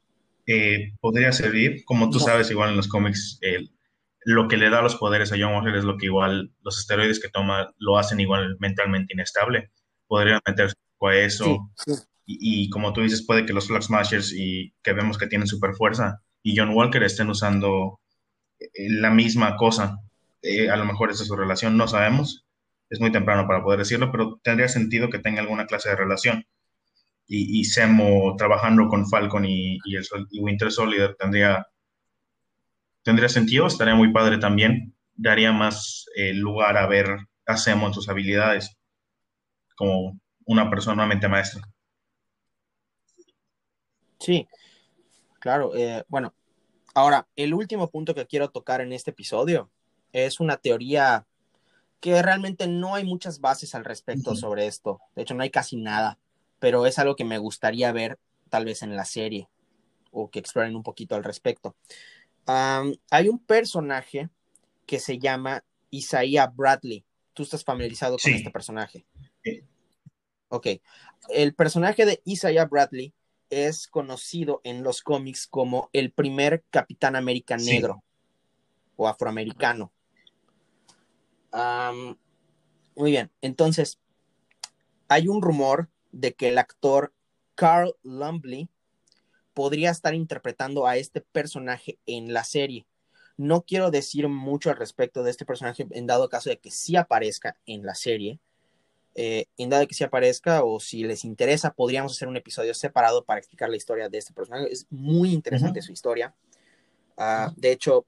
Eh, 0.48 0.94
podría 1.02 1.32
servir, 1.32 1.84
como 1.84 2.10
tú 2.10 2.20
sabes, 2.20 2.50
igual 2.50 2.70
en 2.70 2.78
los 2.78 2.88
cómics, 2.88 3.40
lo 4.24 4.48
que 4.48 4.58
le 4.58 4.70
da 4.70 4.82
los 4.82 4.96
poderes 4.96 5.32
a 5.32 5.38
John 5.40 5.54
Walker 5.54 5.76
es 5.76 5.84
lo 5.84 5.98
que 5.98 6.08
igual 6.08 6.52
los 6.62 6.80
esteroides 6.80 7.20
que 7.20 7.30
toma 7.30 7.74
lo 7.78 7.98
hacen 7.98 8.20
igual 8.20 8.58
mentalmente 8.60 9.14
inestable. 9.14 9.72
Podría 10.08 10.40
meterse 10.48 10.76
a 11.02 11.16
eso. 11.16 11.70
Y, 12.26 12.70
como 12.70 12.94
tú 12.94 13.02
dices, 13.02 13.26
puede 13.26 13.46
que 13.46 13.54
los 13.54 13.68
Flag 13.68 13.84
Smashers 13.84 14.34
y 14.34 14.74
que 14.84 14.94
vemos 14.94 15.18
que 15.18 15.28
tienen 15.28 15.48
super 15.48 15.74
fuerza 15.74 16.22
y 16.44 16.56
John 16.56 16.76
Walker 16.76 17.02
estén 17.04 17.30
usando 17.30 18.00
eh, 18.60 18.68
la 18.90 19.10
misma 19.10 19.56
cosa 19.56 19.98
eh, 20.42 20.70
a 20.70 20.76
lo 20.78 20.86
mejor 20.86 21.12
esa 21.12 21.24
es 21.24 21.28
su 21.28 21.36
relación, 21.36 21.78
no 21.78 21.88
sabemos, 21.88 22.46
es 22.90 23.00
muy 23.00 23.12
temprano 23.12 23.48
para 23.48 23.64
poder 23.64 23.80
decirlo, 23.80 24.12
pero 24.12 24.40
tendría 24.44 24.68
sentido 24.68 25.10
que 25.10 25.20
tenga 25.20 25.42
alguna 25.42 25.68
clase 25.68 25.90
de 25.90 25.96
relación. 25.96 26.46
Y, 27.28 27.60
y 27.60 27.66
Semo 27.66 28.36
trabajando 28.38 28.88
con 28.88 29.08
Falcon 29.08 29.46
y, 29.46 29.78
el, 29.96 30.06
Winter 30.42 30.72
Soldier 30.72 31.16
tendría, 31.20 31.68
tendría 33.04 33.30
sentido, 33.30 33.68
estaría 33.68 33.94
muy 33.94 34.12
padre 34.12 34.40
también, 34.40 34.96
daría 35.14 35.52
más 35.52 36.06
eh, 36.16 36.34
lugar 36.34 36.78
a 36.78 36.88
ver 36.88 37.18
a 37.46 37.58
Semo 37.58 37.88
en 37.88 37.94
sus 37.94 38.10
habilidades 38.10 38.76
como 39.76 40.20
una 40.46 40.70
persona, 40.70 41.06
mente 41.06 41.28
maestra. 41.28 41.62
Sí, 44.20 44.48
claro. 45.40 45.76
Eh, 45.76 46.04
bueno, 46.08 46.34
ahora, 46.96 47.28
el 47.36 47.54
último 47.54 47.90
punto 47.90 48.16
que 48.16 48.26
quiero 48.26 48.50
tocar 48.50 48.82
en 48.82 48.92
este 48.92 49.12
episodio 49.12 49.70
es 50.14 50.40
una 50.40 50.58
teoría 50.58 51.26
que 52.00 52.22
realmente 52.22 52.68
no 52.68 52.96
hay 52.96 53.04
muchas 53.04 53.42
bases 53.42 53.76
al 53.76 53.84
respecto 53.84 54.36
sobre 54.36 54.68
esto. 54.68 55.02
De 55.16 55.24
hecho, 55.24 55.34
no 55.34 55.44
hay 55.44 55.50
casi 55.50 55.76
nada, 55.76 56.18
pero 56.60 56.86
es 56.86 56.98
algo 56.98 57.16
que 57.16 57.26
me 57.26 57.38
gustaría 57.38 57.92
ver 57.92 58.20
tal 58.50 58.66
vez 58.66 58.82
en 58.84 58.96
la 58.96 59.06
serie 59.06 59.50
o 60.12 60.30
que 60.30 60.40
exploren 60.40 60.76
un 60.76 60.84
poquito 60.84 61.16
al 61.16 61.24
respecto. 61.24 61.76
hay 62.46 63.30
un 63.30 63.40
personaje 63.40 64.30
que 64.86 65.00
se 65.00 65.20
llama 65.20 65.64
Isaiah 65.92 66.48
Bradley. 66.48 67.04
¿Tú 67.34 67.44
estás 67.44 67.64
familiarizado 67.64 68.18
con 68.18 68.34
este 68.34 68.50
personaje? 68.50 69.06
Sí. 69.44 69.62
Ok. 70.48 70.68
El 71.30 71.54
personaje 71.54 72.06
de 72.06 72.22
Isaiah 72.26 72.66
Bradley 72.66 73.14
es 73.50 73.88
conocido 73.88 74.62
en 74.64 74.84
los 74.84 75.02
cómics 75.02 75.48
como 75.48 75.90
el 75.94 76.12
primer 76.12 76.64
Capitán 76.70 77.16
América 77.16 77.58
negro 77.58 78.04
o 78.96 79.08
afroamericano 79.08 79.92
muy 82.96 83.12
bien, 83.12 83.32
entonces, 83.42 84.00
hay 85.08 85.28
un 85.28 85.42
rumor 85.42 85.90
de 86.12 86.34
que 86.34 86.50
el 86.50 86.58
actor 86.58 87.14
Carl 87.56 87.96
Lumbly 88.04 88.70
podría 89.54 89.92
estar 89.92 90.14
interpretando 90.14 90.88
a 90.88 90.98
este 90.98 91.22
personaje 91.22 92.00
en 92.06 92.34
la 92.34 92.44
serie. 92.44 92.86
No 93.36 93.62
quiero 93.64 93.92
decir 93.92 94.28
mucho 94.28 94.70
al 94.70 94.78
respecto 94.78 95.24
de 95.24 95.32
este 95.32 95.46
personaje 95.46 95.88
en 95.92 96.08
dado 96.08 96.30
caso 96.30 96.50
de 96.50 96.60
que 96.60 96.72
sí 96.72 96.96
aparezca 96.96 97.58
en 97.66 97.86
la 97.86 97.96
serie. 97.96 98.40
Eh, 99.16 99.48
en 99.58 99.70
dado 99.70 99.88
que 99.88 99.96
sí 99.96 100.04
aparezca 100.04 100.64
o 100.64 100.80
si 100.80 101.04
les 101.04 101.26
interesa, 101.26 101.74
podríamos 101.74 102.14
hacer 102.14 102.28
un 102.28 102.38
episodio 102.38 102.74
separado 102.74 103.26
para 103.26 103.40
explicar 103.40 103.70
la 103.70 103.78
historia 103.78 104.08
de 104.08 104.18
este 104.18 104.34
personaje. 104.34 104.72
Es 104.72 104.88
muy 104.90 105.34
interesante 105.34 105.82
su 105.82 105.92
historia. 105.92 106.34
Ah, 107.18 107.52
de 107.58 107.72
hecho, 107.72 108.06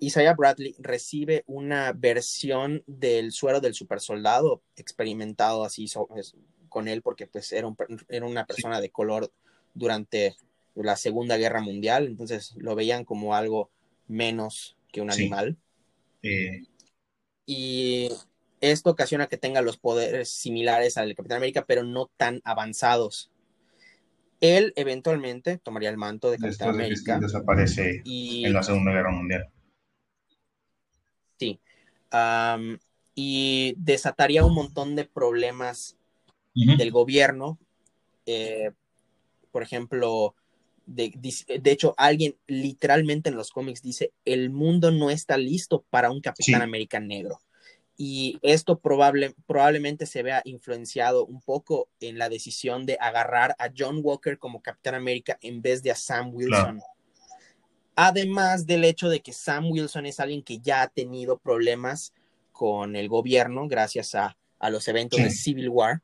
Isaiah 0.00 0.34
Bradley 0.34 0.74
recibe 0.78 1.44
una 1.46 1.92
versión 1.92 2.82
del 2.86 3.32
suero 3.32 3.60
del 3.60 3.74
supersoldado 3.74 4.62
experimentado 4.76 5.64
así 5.64 5.86
con 6.68 6.88
él 6.88 7.02
porque 7.02 7.26
pues 7.26 7.52
era, 7.52 7.68
era 8.08 8.26
una 8.26 8.46
persona 8.46 8.80
de 8.80 8.90
color 8.90 9.30
durante 9.74 10.36
la 10.74 10.96
Segunda 10.96 11.36
Guerra 11.36 11.60
Mundial, 11.60 12.06
entonces 12.06 12.54
lo 12.56 12.74
veían 12.74 13.04
como 13.04 13.34
algo 13.34 13.70
menos 14.06 14.76
que 14.90 15.02
un 15.02 15.10
animal. 15.10 15.56
Y 17.46 18.08
esto 18.60 18.90
ocasiona 18.90 19.26
que 19.26 19.36
tenga 19.36 19.62
los 19.62 19.76
poderes 19.76 20.30
similares 20.30 20.96
al 20.96 21.14
Capitán 21.14 21.38
América, 21.38 21.64
pero 21.66 21.82
no 21.82 22.10
tan 22.16 22.40
avanzados. 22.44 23.30
Él 24.40 24.72
eventualmente 24.76 25.58
tomaría 25.58 25.90
el 25.90 25.98
manto 25.98 26.30
de 26.30 26.38
Capitán 26.38 26.70
América. 26.70 27.18
desaparece 27.20 28.02
en 28.04 28.52
la 28.52 28.62
Segunda 28.62 28.92
Guerra 28.92 29.10
Mundial. 29.10 29.50
Sí. 31.40 31.58
y 33.14 33.74
desataría 33.78 34.44
un 34.44 34.54
montón 34.54 34.94
de 34.94 35.04
problemas 35.04 35.96
del 36.54 36.90
gobierno. 36.90 37.58
Eh, 38.26 38.72
por 39.50 39.62
ejemplo, 39.62 40.34
de, 40.86 41.12
hecho, 41.64 41.94
alguien 41.96 42.36
literalmente 42.46 43.30
en 43.30 43.36
los 43.36 43.50
cómics 43.50 43.82
dice, 43.82 44.12
el 44.24 44.50
mundo 44.50 44.90
no 44.90 45.10
está 45.10 45.36
listo 45.38 45.84
para 45.90 46.10
un 46.10 46.20
Capitán 46.20 46.62
América 46.62 47.00
negro. 47.00 47.40
Y 47.96 48.38
esto 48.42 48.78
probable, 48.78 49.34
probablemente 49.46 50.06
se 50.06 50.22
vea 50.22 50.40
influenciado 50.44 51.26
un 51.26 51.42
poco 51.42 51.88
en 52.00 52.18
la 52.18 52.28
decisión 52.28 52.86
de 52.86 52.96
agarrar 52.98 53.54
a 53.58 53.70
John 53.76 54.00
Walker 54.02 54.38
como 54.38 54.62
Capitán 54.62 54.94
América 54.94 55.38
en 55.42 55.60
vez 55.60 55.82
de 55.82 55.90
a 55.90 55.94
Sam 55.94 56.30
Wilson. 56.32 56.80
Además 58.02 58.64
del 58.64 58.84
hecho 58.84 59.10
de 59.10 59.20
que 59.20 59.34
Sam 59.34 59.70
Wilson 59.70 60.06
es 60.06 60.20
alguien 60.20 60.42
que 60.42 60.58
ya 60.58 60.80
ha 60.80 60.88
tenido 60.88 61.36
problemas 61.36 62.14
con 62.50 62.96
el 62.96 63.10
gobierno 63.10 63.68
gracias 63.68 64.14
a, 64.14 64.38
los 64.70 64.88
eventos 64.88 65.20
de 65.20 65.30
Civil 65.30 65.68
War. 65.68 66.00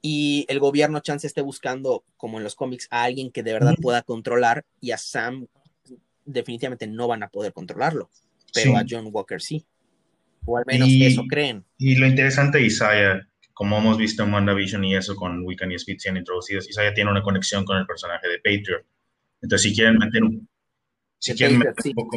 y 0.00 0.46
el 0.48 0.58
gobierno 0.60 1.00
chance 1.00 1.26
esté 1.26 1.42
buscando, 1.42 2.04
como 2.16 2.38
en 2.38 2.44
los 2.44 2.54
cómics, 2.54 2.88
a 2.90 3.02
alguien 3.02 3.30
que 3.30 3.42
de 3.42 3.52
verdad 3.52 3.74
pueda 3.82 4.00
controlar 4.00 4.64
y 4.80 4.92
a 4.92 4.96
Sam 4.96 5.46
definitivamente 6.24 6.86
no 6.86 7.06
van 7.06 7.22
a 7.22 7.28
poder 7.28 7.52
controlarlo, 7.52 8.08
pero 8.54 8.78
a 8.78 8.84
John 8.88 9.10
Walker 9.12 9.42
sí. 9.42 9.66
O 10.46 10.56
al 10.56 10.64
menos 10.66 10.88
eso 10.90 11.22
creen. 11.28 11.66
Y 11.76 11.96
lo 11.96 12.06
interesante, 12.06 12.62
Isaiah, 12.62 13.28
como 13.52 13.76
hemos 13.76 13.98
visto 13.98 14.22
en 14.22 14.32
WandaVision 14.32 14.84
y 14.84 14.96
eso 14.96 15.14
con 15.14 15.44
Wiccan 15.44 15.70
y 15.70 15.74
Speed 15.74 15.98
siendo 15.98 16.20
introducidos, 16.20 16.66
Isaiah 16.66 16.94
tiene 16.94 17.10
una 17.10 17.22
conexión 17.22 17.66
con 17.66 17.76
el 17.76 17.84
personaje 17.84 18.26
de 18.26 18.38
Patriot. 18.38 18.86
Entonces, 19.44 19.68
si 19.68 19.76
quieren 19.76 19.98
meter 19.98 20.24
un, 20.24 20.48
si 21.18 21.34
quieren 21.34 21.58
meter 21.58 21.74
un 21.84 21.92
poco, 21.92 22.16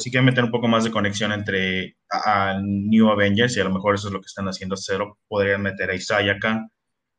si 0.00 0.10
quieren 0.10 0.24
meter 0.24 0.44
un 0.44 0.50
poco 0.50 0.66
más 0.66 0.82
de 0.82 0.90
conexión 0.90 1.30
entre 1.30 1.98
a, 2.10 2.58
New 2.58 3.10
Avengers 3.10 3.54
y 3.54 3.60
a 3.60 3.64
lo 3.64 3.70
mejor 3.74 3.96
eso 3.96 4.08
es 4.08 4.14
lo 4.14 4.20
que 4.20 4.26
están 4.26 4.46
haciendo 4.46 4.78
cero, 4.78 5.18
podrían 5.28 5.60
meter 5.60 5.90
a 5.90 5.94
Isaiah 5.94 6.32
acá 6.32 6.66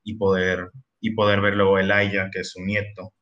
y 0.04 0.16
poder 0.16 0.72
y 1.00 1.12
poder 1.12 1.42
ver 1.42 1.54
luego 1.54 1.76
a 1.76 1.82
Elijah, 1.82 2.32
que 2.32 2.40
es 2.40 2.50
su 2.50 2.62
nieto. 2.62 3.14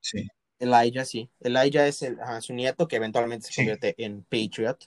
Sí. 0.00 0.26
Elijah, 0.58 1.04
sí. 1.04 1.28
Elijah 1.40 1.86
es 1.86 2.02
su 2.40 2.54
nieto 2.54 2.88
que 2.88 2.96
eventualmente 2.96 3.48
se 3.48 3.54
convierte 3.54 3.94
en 3.98 4.22
Patriot. 4.22 4.78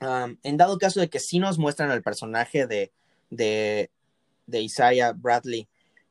en 0.00 0.56
dado 0.56 0.78
caso 0.78 1.00
de 1.00 1.10
que 1.10 1.18
sí 1.18 1.40
nos 1.40 1.58
muestran 1.58 1.90
el 1.90 2.04
personaje 2.04 2.68
de, 2.68 2.92
de, 3.30 3.90
Isaiah 4.60 5.12
Bradley 5.12 5.66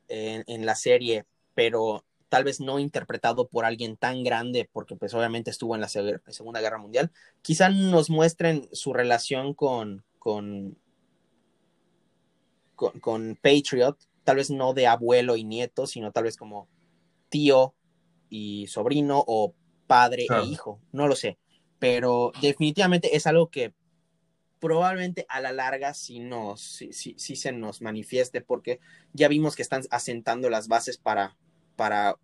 en, 0.09 0.65
la 0.65 0.75
serie, 0.75 1.25
pero 1.53 2.03
tal 2.33 2.43
vez 2.43 2.59
no 2.59 2.79
interpretado 2.79 3.47
por 3.47 3.63
alguien 3.63 3.95
tan 3.95 4.23
grande, 4.23 4.67
porque 4.73 4.95
pues 4.95 5.13
obviamente 5.13 5.51
estuvo 5.51 5.75
en 5.75 5.81
la 5.81 5.87
Segunda 5.87 6.61
Guerra 6.61 6.79
Mundial, 6.79 7.11
quizá 7.43 7.69
nos 7.69 8.09
muestren 8.09 8.67
su 8.71 8.91
relación 8.91 9.53
con, 9.53 10.03
con, 10.17 10.77
con, 12.75 13.37
Patriot, 13.39 13.97
tal 14.23 14.37
vez 14.37 14.49
no 14.49 14.73
de 14.73 14.87
abuelo 14.87 15.35
y 15.35 15.43
nieto, 15.43 15.85
sino 15.85 16.11
tal 16.11 16.23
vez 16.23 16.35
como 16.35 16.67
tío 17.29 17.75
y 18.29 18.65
sobrino 18.65 19.23
o 19.27 19.53
padre 19.85 20.25
e 20.27 20.43
hijo, 20.45 20.81
no 20.91 21.07
lo 21.07 21.15
sé, 21.15 21.37
pero 21.77 22.31
definitivamente 22.41 23.15
es 23.15 23.27
algo 23.27 23.51
que 23.51 23.75
probablemente 24.59 25.25
a 25.29 25.41
la 25.41 25.51
larga 25.51 25.93
sí, 25.93 26.19
nos, 26.19 26.61
sí, 26.61 26.93
sí, 26.93 27.35
se 27.35 27.51
nos 27.51 27.81
manifieste 27.81 28.41
porque 28.41 28.79
ya 29.11 29.27
vimos 29.27 29.55
que 29.55 29.61
están 29.61 29.83
asentando 29.91 30.49
las 30.49 30.69
bases 30.69 30.97
para, 30.97 31.35
para 31.75 32.15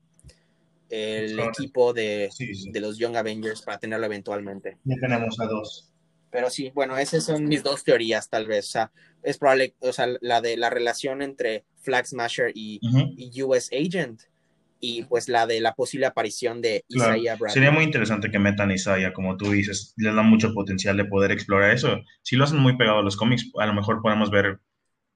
el 0.90 1.40
equipo 1.40 1.94
de, 1.94 2.30
de, 2.72 2.80
los 2.80 2.98
Young 2.98 3.16
Avengers 3.16 3.62
para 3.62 3.80
tenerlo 3.80 4.06
eventualmente. 4.06 4.78
Ya 4.84 4.96
tenemos 5.00 5.40
a 5.40 5.46
dos. 5.46 5.92
Pero 6.32 6.50
sí, 6.50 6.72
bueno, 6.74 6.98
esas 6.98 7.24
son 7.26 7.48
mis 7.48 7.64
dos 7.64 7.84
teorías, 7.84 8.30
tal 8.30 8.46
vez. 8.48 8.68
O 8.68 8.72
sea, 8.72 8.92
es 9.24 9.38
probable, 9.38 9.76
o 9.80 9.94
sea, 9.94 10.08
la 10.22 10.42
de 10.42 10.58
la 10.58 10.70
relación 10.70 11.22
entre 11.22 11.66
Flag 11.82 12.08
Smasher 12.08 12.52
y, 12.54 12.80
US 13.42 13.70
Agent 13.74 14.22
y 14.82 15.04
pues 15.04 15.28
la 15.28 15.46
de 15.46 15.60
la 15.60 15.74
posible 15.74 16.06
aparición 16.06 16.62
de 16.62 16.86
Isaiah 16.88 17.36
Bradley. 17.36 17.54
Sería 17.54 17.72
muy 17.72 17.84
interesante 17.84 18.32
que 18.32 18.40
metan 18.40 18.70
a 18.70 18.76
Isaiah, 18.76 19.12
como 19.12 19.36
tú 19.36 19.52
dices, 19.52 19.94
les 19.98 20.16
da 20.16 20.22
mucho 20.22 20.54
potencial 20.54 20.96
de 20.96 21.06
poder 21.06 21.32
explorar 21.32 21.72
eso. 21.72 22.00
Si 22.22 22.38
lo 22.38 22.46
hacen 22.46 22.60
muy 22.60 22.78
pegado 22.78 23.00
a 23.00 23.04
los 23.04 23.18
cómics, 23.18 23.52
a 23.60 23.66
lo 23.66 23.74
mejor 23.74 24.02
podemos 24.02 24.32
ver 24.32 24.60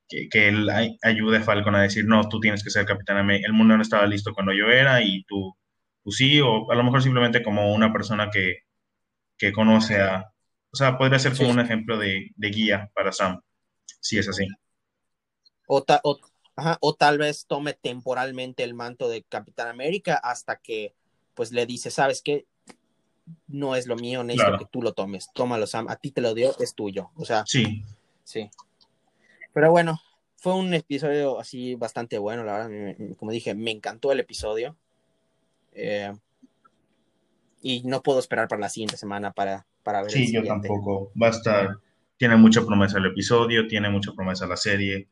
que, 0.08 0.30
que 0.30 0.50
él 0.50 0.70
ayude 1.02 1.38
a 1.38 1.44
Falcon 1.44 1.76
a 1.76 1.82
decir, 1.84 2.06
no, 2.06 2.28
tú 2.30 2.40
tienes 2.40 2.64
que 2.64 2.70
ser 2.70 2.86
Capitán 2.86 3.18
América, 3.18 3.48
el 3.48 3.54
mundo 3.54 3.76
no 3.76 3.84
estaba 3.84 4.06
listo 4.06 4.34
cuando 4.34 4.54
yo 4.54 4.68
era 4.68 5.02
y 5.02 5.24
tú, 5.24 5.56
tú 6.04 6.12
sí, 6.12 6.42
o 6.42 6.72
a 6.72 6.76
lo 6.76 6.84
mejor 6.84 7.02
simplemente 7.02 7.44
como 7.44 7.74
una 7.74 7.92
persona 7.92 8.30
que, 8.32 8.60
que 9.38 9.52
conoce 9.52 10.02
a... 10.02 10.30
O 10.72 10.76
sea, 10.76 10.98
podría 10.98 11.20
ser 11.20 11.38
como 11.38 11.52
un 11.52 11.60
ejemplo 11.60 11.98
de, 11.98 12.32
de 12.36 12.50
guía 12.50 12.90
para 12.96 13.12
Sam 13.12 13.40
si 14.04 14.20
es 14.20 14.28
así. 14.28 14.46
O, 15.66 15.84
o, 16.82 16.96
tal 16.96 17.18
vez 17.18 17.46
tome 17.48 17.74
temporalmente 17.74 18.64
el 18.64 18.76
manto 18.76 19.10
de 19.10 19.24
Capitán 19.24 19.70
América 19.70 20.20
hasta 20.22 20.58
que 20.58 20.94
pues 21.34 21.52
le 21.52 21.66
dice, 21.66 21.90
sabes 21.90 22.22
qué, 22.22 22.46
no 23.48 23.76
es 23.76 23.88
lo 23.88 23.96
mío, 23.96 24.24
necesito 24.24 24.60
que 24.60 24.68
tú 24.72 24.84
lo 24.84 24.94
tomes, 24.94 25.30
tómalo 25.34 25.66
Sam, 25.66 25.88
a 25.90 25.96
ti 25.96 26.12
te 26.12 26.22
lo 26.22 26.36
dio, 26.36 26.56
es 26.60 26.76
tuyo. 26.76 27.10
O 27.16 27.26
sea, 27.26 27.44
sí. 27.48 27.84
Sí. 28.24 28.52
Pero 29.54 29.72
bueno, 29.72 30.00
fue 30.36 30.56
un 30.56 30.74
episodio 30.74 31.40
así 31.40 31.76
bastante 31.76 32.18
bueno, 32.18 32.44
la 32.44 32.68
verdad, 32.68 32.96
como 33.18 33.32
dije, 33.32 33.54
me 33.54 33.72
encantó 33.72 34.12
el 34.12 34.20
episodio. 34.20 34.76
Eh, 35.74 36.12
y 37.62 37.82
no 37.84 38.04
puedo 38.04 38.20
esperar 38.20 38.48
para 38.48 38.62
la 38.62 38.70
siguiente 38.70 38.98
semana 38.98 39.32
para, 39.32 39.66
para 39.84 40.02
ver. 40.02 40.12
Sí, 40.12 40.34
yo 40.34 40.44
tampoco. 40.44 41.12
Va 41.20 41.28
a 41.28 41.32
estar 41.32 41.78
tiene 42.24 42.38
mucha 42.38 42.66
promesa 42.66 43.00
el 43.00 43.08
episodio, 43.08 43.68
tiene 43.68 43.90
mucha 43.90 44.14
promesa 44.14 44.48
la 44.48 44.56
serie. 44.56 45.10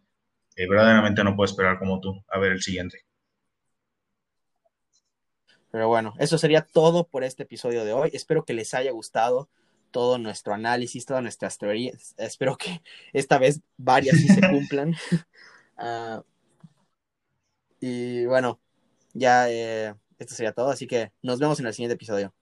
Eh, 0.56 0.68
verdaderamente 0.68 1.24
no 1.26 1.36
puedo 1.36 1.46
esperar 1.46 1.78
como 1.80 2.00
tú 2.00 2.24
a 2.30 2.40
ver 2.40 2.54
el 2.54 2.62
siguiente. 2.62 3.06
Pero 5.72 5.88
bueno, 5.90 6.14
eso 6.20 6.38
sería 6.38 6.62
todo 6.62 7.06
por 7.06 7.26
este 7.26 7.44
episodio 7.44 7.84
de 7.84 7.94
hoy. 7.94 8.12
Espero 8.14 8.44
que 8.44 8.54
les 8.54 8.74
haya 8.74 8.92
gustado 8.92 9.50
todo 9.92 10.18
nuestro 10.18 10.54
análisis, 10.54 11.06
todas 11.06 11.24
nuestras 11.24 11.58
teorías. 11.58 12.16
Espero 12.18 12.58
que 12.58 12.82
esta 13.14 13.38
vez 13.38 13.62
varias 13.78 14.18
sí 14.18 14.28
se 14.30 14.42
cumplan. 14.50 14.96
Ah, 15.84 16.24
y 17.80 18.26
bueno, 18.26 18.60
ya 19.14 19.50
eh, 19.50 19.96
esto 20.20 20.36
sería 20.36 20.54
todo, 20.54 20.70
así 20.70 20.88
que 20.88 21.12
nos 21.24 21.40
vemos 21.40 21.60
en 21.60 21.68
el 21.68 21.74
siguiente 21.74 21.96
episodio. 21.96 22.34